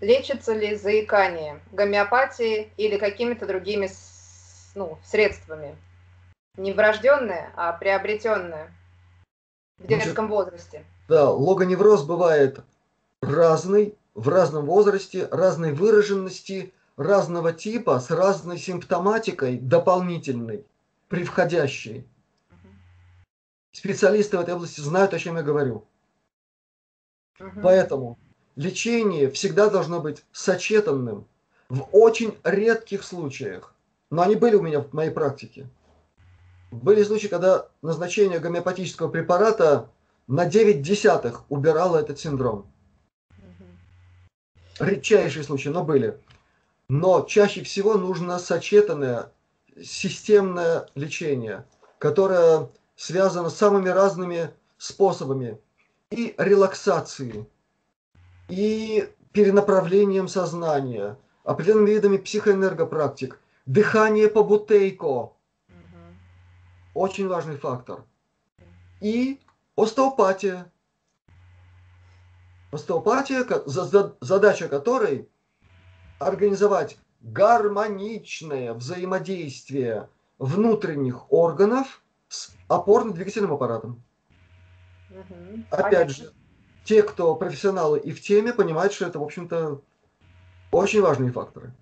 [0.00, 3.90] Лечится ли заикание гомеопатией или какими-то другими
[4.74, 5.76] ну, средствами?
[6.56, 8.70] Не врожденное, а приобретенное
[9.78, 10.84] в детском возрасте.
[11.08, 12.60] Да, логоневроз бывает
[13.32, 20.66] разный, в разном возрасте, разной выраженности, разного типа, с разной симптоматикой дополнительной,
[21.08, 22.06] превходящей.
[23.72, 25.84] Специалисты в этой области знают, о чем я говорю.
[27.40, 27.60] Угу.
[27.62, 28.18] Поэтому
[28.54, 31.26] лечение всегда должно быть сочетанным
[31.68, 33.74] в очень редких случаях.
[34.10, 35.68] Но они были у меня в моей практике.
[36.70, 39.88] Были случаи, когда назначение гомеопатического препарата
[40.26, 42.70] на 9 десятых убирало этот синдром.
[44.78, 46.18] Редчайшие случаи, но были.
[46.88, 49.32] Но чаще всего нужно сочетанное
[49.82, 51.66] системное лечение,
[51.98, 55.58] которое связано с самыми разными способами.
[56.10, 57.46] И релаксации,
[58.48, 65.32] и перенаправлением сознания, определенными видами психоэнергопрактик, дыхание по бутейко,
[66.94, 68.04] очень важный фактор,
[69.00, 69.40] и
[69.76, 70.70] остеопатия.
[72.74, 73.46] Остеопатия,
[74.20, 75.28] задача которой
[76.18, 84.02] организовать гармоничное взаимодействие внутренних органов с опорно-двигательным аппаратом.
[85.10, 85.64] Угу.
[85.70, 86.14] Опять Понятно.
[86.14, 86.32] же,
[86.84, 89.80] те, кто профессионалы и в теме, понимают, что это, в общем-то,
[90.72, 91.72] очень важные факторы.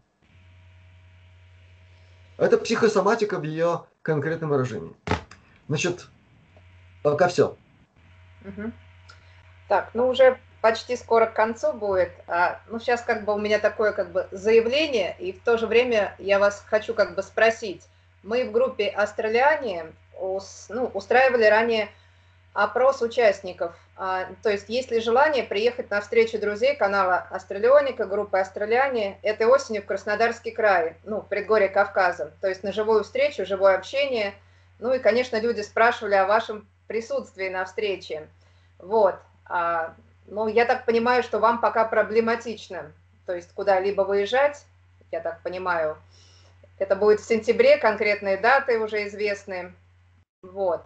[2.36, 4.94] Это психосоматика в ее конкретном выражении.
[5.69, 6.09] Значит,
[7.02, 7.56] пока все.
[8.44, 8.73] Угу.
[9.69, 12.13] Так, ну уже почти скоро к концу будет.
[12.27, 15.67] А, ну, сейчас как бы у меня такое как бы заявление, и в то же
[15.67, 17.83] время я вас хочу как бы спросить.
[18.23, 19.87] Мы в группе «Астралиане»
[20.69, 21.89] ну, устраивали ранее
[22.53, 23.75] опрос участников.
[23.97, 29.47] А, то есть есть ли желание приехать на встречу друзей канала «Астралионика», группы «Астралиане» этой
[29.47, 32.33] осенью в Краснодарский край, ну, в предгорье Кавказа.
[32.41, 34.33] То есть на живую встречу, живое общение.
[34.79, 38.29] Ну и, конечно, люди спрашивали о вашем присутствии на встрече.
[38.79, 39.17] Вот.
[39.45, 39.95] А,
[40.27, 42.93] ну, я так понимаю, что вам пока проблематично,
[43.27, 44.65] то есть куда-либо выезжать,
[45.11, 45.97] я так понимаю.
[46.78, 49.73] Это будет в сентябре, конкретные даты уже известны.
[50.43, 50.82] Вот.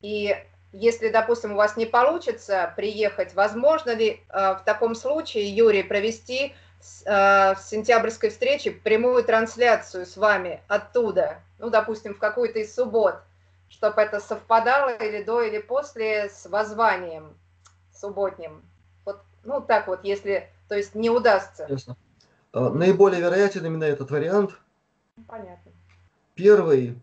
[0.00, 0.36] И
[0.72, 6.54] если, допустим, у вас не получится приехать, возможно ли э, в таком случае, Юрий, провести
[7.04, 13.16] э, в сентябрьской встрече прямую трансляцию с вами оттуда, ну, допустим, в какую-то из суббот,
[13.68, 17.34] чтобы это совпадало или до, или после с воззванием
[18.00, 18.62] субботним.
[19.04, 21.66] Вот, ну, так вот, если, то есть не удастся.
[21.68, 21.96] Ясно.
[22.52, 24.58] А, наиболее вероятен именно этот вариант.
[25.26, 25.72] Понятно.
[26.34, 26.98] Первый,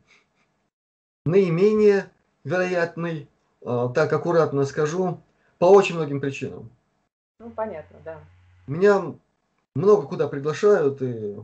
[1.26, 2.10] наименее
[2.44, 3.28] вероятный,
[3.64, 5.22] а, так аккуратно скажу,
[5.60, 6.70] по очень многим причинам.
[7.40, 8.20] Ну, понятно, да.
[8.68, 9.14] Меня
[9.76, 11.44] много куда приглашают, и да.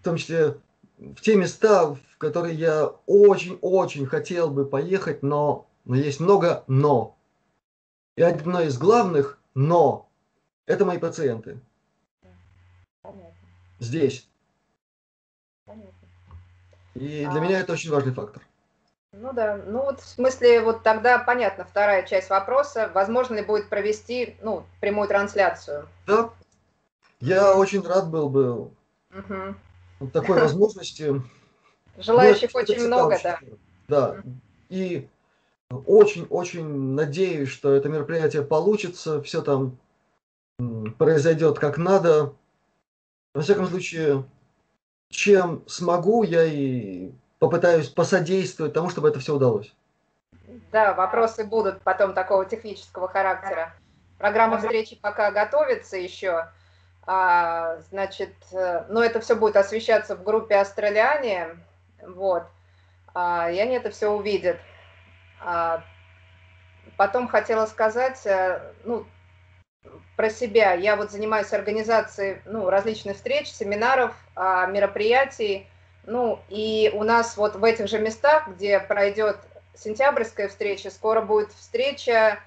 [0.00, 0.56] в том числе
[0.98, 7.15] в те места, в которые я очень-очень хотел бы поехать, но, но есть много но.
[8.16, 10.08] И одно из главных «но»–
[10.66, 11.60] это мои пациенты.
[13.02, 13.34] Понятно.
[13.78, 14.26] Здесь.
[15.66, 15.92] Понятно.
[16.94, 17.40] И для а...
[17.40, 18.42] меня это очень важный фактор.
[19.12, 23.68] Ну да, ну вот в смысле, вот тогда понятно, вторая часть вопроса, возможно ли будет
[23.68, 25.86] провести, ну, прямую трансляцию?
[26.06, 26.30] Да,
[27.20, 28.70] я очень рад был бы
[29.10, 30.10] угу.
[30.12, 31.22] такой возможности.
[31.98, 33.38] Желающих очень много, да.
[33.88, 34.22] Да,
[34.68, 35.08] и
[35.70, 39.78] очень-очень надеюсь, что это мероприятие получится, все там
[40.98, 42.34] произойдет как надо.
[43.34, 44.24] Во всяком случае,
[45.08, 49.74] чем смогу, я и попытаюсь посодействовать тому, чтобы это все удалось.
[50.72, 53.74] Да, вопросы будут потом такого технического характера.
[54.18, 56.48] Программа встречи пока готовится еще.
[57.06, 61.56] А, значит, э, но это все будет освещаться в группе Австралиане.
[62.02, 62.44] Вот.
[63.14, 64.56] А, и они это все увидят.
[65.40, 65.82] А,
[66.96, 69.06] потом хотела сказать, э, ну,
[70.16, 70.72] про себя.
[70.72, 75.66] Я вот занимаюсь организацией ну, различных встреч, семинаров, а, мероприятий.
[76.04, 79.38] Ну, и у нас вот в этих же местах, где пройдет
[79.74, 82.38] сентябрьская встреча, скоро будет встреча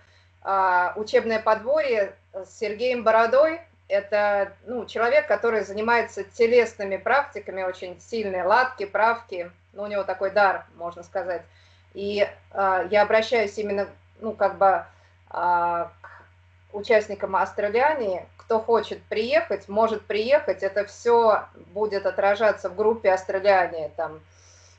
[0.42, 3.62] а, «Учебное подворье» с Сергеем Бородой.
[3.88, 9.52] Это ну, человек, который занимается телесными практиками, очень сильные латки, правки.
[9.74, 11.44] Ну, у него такой дар, можно сказать.
[12.00, 13.90] И э, я обращаюсь именно,
[14.22, 14.84] ну, как бы э,
[15.32, 15.92] к
[16.72, 21.44] участникам Австралиании, кто хочет приехать, может приехать, это все
[21.74, 24.22] будет отражаться в группе Австралиане, там,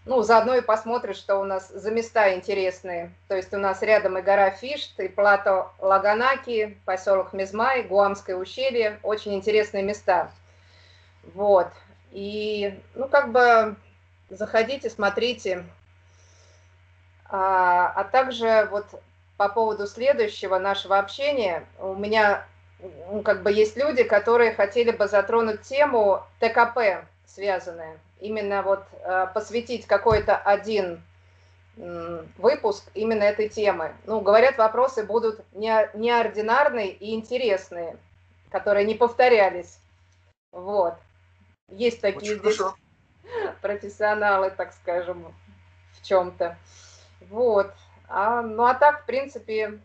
[0.07, 3.13] ну, заодно и посмотришь, что у нас за места интересные.
[3.29, 8.99] То есть у нас рядом и гора Фишт, и плато Лаганаки, поселок Мизмай, Гуамское ущелье,
[9.03, 10.31] очень интересные места.
[11.35, 11.69] Вот.
[12.13, 13.77] И, ну, как бы
[14.31, 15.67] заходите, смотрите,
[17.31, 18.87] а, а также вот
[19.37, 22.45] по поводу следующего нашего общения, у меня
[23.11, 29.27] ну, как бы есть люди, которые хотели бы затронуть тему ТКП связанные, именно вот а,
[29.27, 31.03] посвятить какой-то один
[32.37, 33.95] выпуск именно этой темы.
[34.05, 37.97] Ну, говорят, вопросы будут не, неординарные и интересные,
[38.51, 39.79] которые не повторялись.
[40.53, 40.95] Вот.
[41.69, 42.77] Есть такие Очень здесь хорошо.
[43.63, 45.33] профессионалы, так скажем,
[45.93, 46.59] в чем-то.
[47.31, 47.73] Вот.
[48.09, 49.81] А, ну а так, в принципе,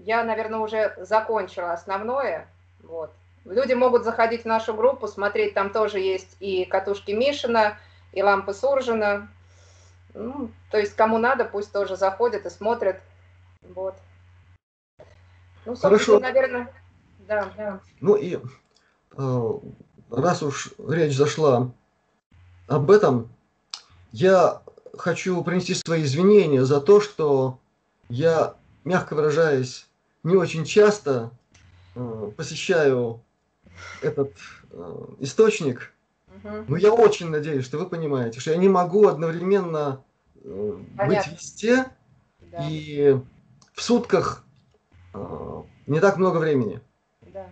[0.00, 2.48] я, наверное, уже закончила основное.
[2.82, 3.12] Вот.
[3.44, 7.76] Люди могут заходить в нашу группу, смотреть, там тоже есть и катушки Мишина,
[8.12, 9.28] и лампы Суржина.
[10.14, 13.00] Ну, то есть, кому надо, пусть тоже заходят и смотрят.
[13.62, 13.94] Вот.
[15.64, 16.18] Ну, Хорошо.
[16.18, 16.72] наверное,
[17.20, 17.80] да, да.
[18.00, 18.38] Ну и
[19.16, 19.50] э,
[20.10, 21.70] раз уж речь зашла
[22.68, 23.28] об этом,
[24.10, 24.62] я
[24.96, 27.58] хочу принести свои извинения за то, что
[28.08, 28.54] я,
[28.84, 29.86] мягко выражаясь,
[30.22, 31.30] не очень часто
[31.94, 33.22] э, посещаю
[34.02, 34.32] этот
[34.70, 35.92] э, источник.
[36.28, 36.64] Угу.
[36.68, 40.02] Ну, я очень надеюсь, что вы понимаете, что я не могу одновременно
[40.42, 41.86] э, быть везде
[42.40, 42.68] да.
[42.68, 43.18] и
[43.74, 44.44] в сутках
[45.14, 46.80] э, не так много времени.
[47.32, 47.48] Да.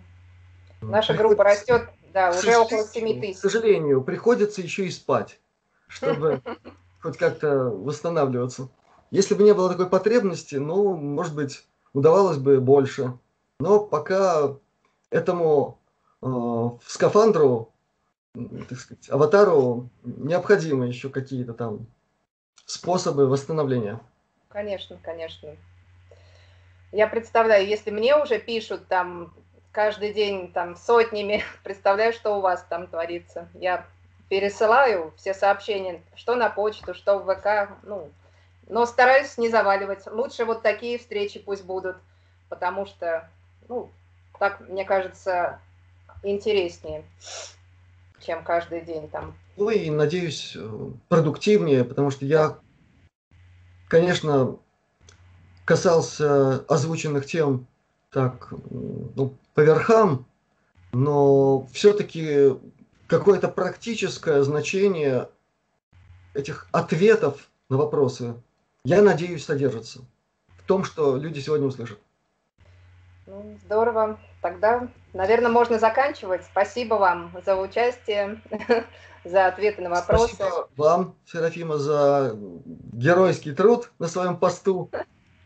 [0.81, 3.39] Наша группа растет, да, уже около 7 тысяч.
[3.39, 5.41] К сожалению, приходится еще и спать,
[5.89, 6.43] чтобы
[7.03, 8.69] хоть как-то восстанавливаться.
[9.11, 13.19] Если бы не было такой потребности, ну, может быть, удавалось бы больше.
[13.59, 14.55] Но пока
[15.11, 15.79] этому
[16.23, 16.27] э,
[16.87, 17.73] скафандру,
[18.35, 21.87] так сказать, аватару необходимы еще какие-то там
[22.65, 24.01] способы восстановления.
[24.49, 25.57] Конечно, конечно.
[26.93, 29.35] Я представляю, если мне уже пишут там
[29.73, 33.49] каждый день там сотнями, представляю, что у вас там творится.
[33.55, 33.87] Я
[34.31, 38.11] пересылаю все сообщения, что на почту, что в ВК, ну,
[38.69, 40.07] но стараюсь не заваливать.
[40.07, 41.97] Лучше вот такие встречи пусть будут,
[42.49, 43.29] потому что,
[43.69, 43.91] ну,
[44.39, 45.59] так, мне кажется,
[46.23, 47.05] интереснее,
[48.21, 49.35] чем каждый день там.
[49.57, 50.57] Ну и, надеюсь,
[51.09, 52.57] продуктивнее, потому что я,
[53.89, 54.57] конечно,
[55.65, 57.67] касался озвученных тем
[58.13, 60.25] так, ну, по верхам,
[60.93, 62.55] но все-таки
[63.11, 65.29] какое-то практическое значение
[66.33, 68.35] этих ответов на вопросы,
[68.85, 70.01] я надеюсь, содержится
[70.59, 71.99] в том, что люди сегодня услышат.
[73.27, 74.19] Ну, здорово.
[74.41, 76.45] Тогда, наверное, можно заканчивать.
[76.45, 78.41] Спасибо вам за участие,
[79.25, 80.35] за ответы на вопросы.
[80.35, 82.37] Спасибо вам, Серафима, за
[82.93, 84.91] геройский труд на своем посту.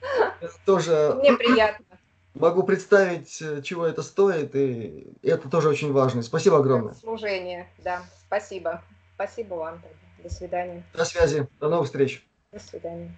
[0.66, 1.86] тоже Мне приятно.
[2.34, 6.22] Могу представить, чего это стоит, и это тоже очень важно.
[6.22, 6.94] Спасибо огромное.
[6.94, 8.02] Служение, да.
[8.26, 8.82] Спасибо.
[9.14, 9.82] Спасибо вам.
[10.22, 10.82] До свидания.
[10.94, 11.46] До связи.
[11.60, 12.26] До новых встреч.
[12.50, 13.14] До свидания.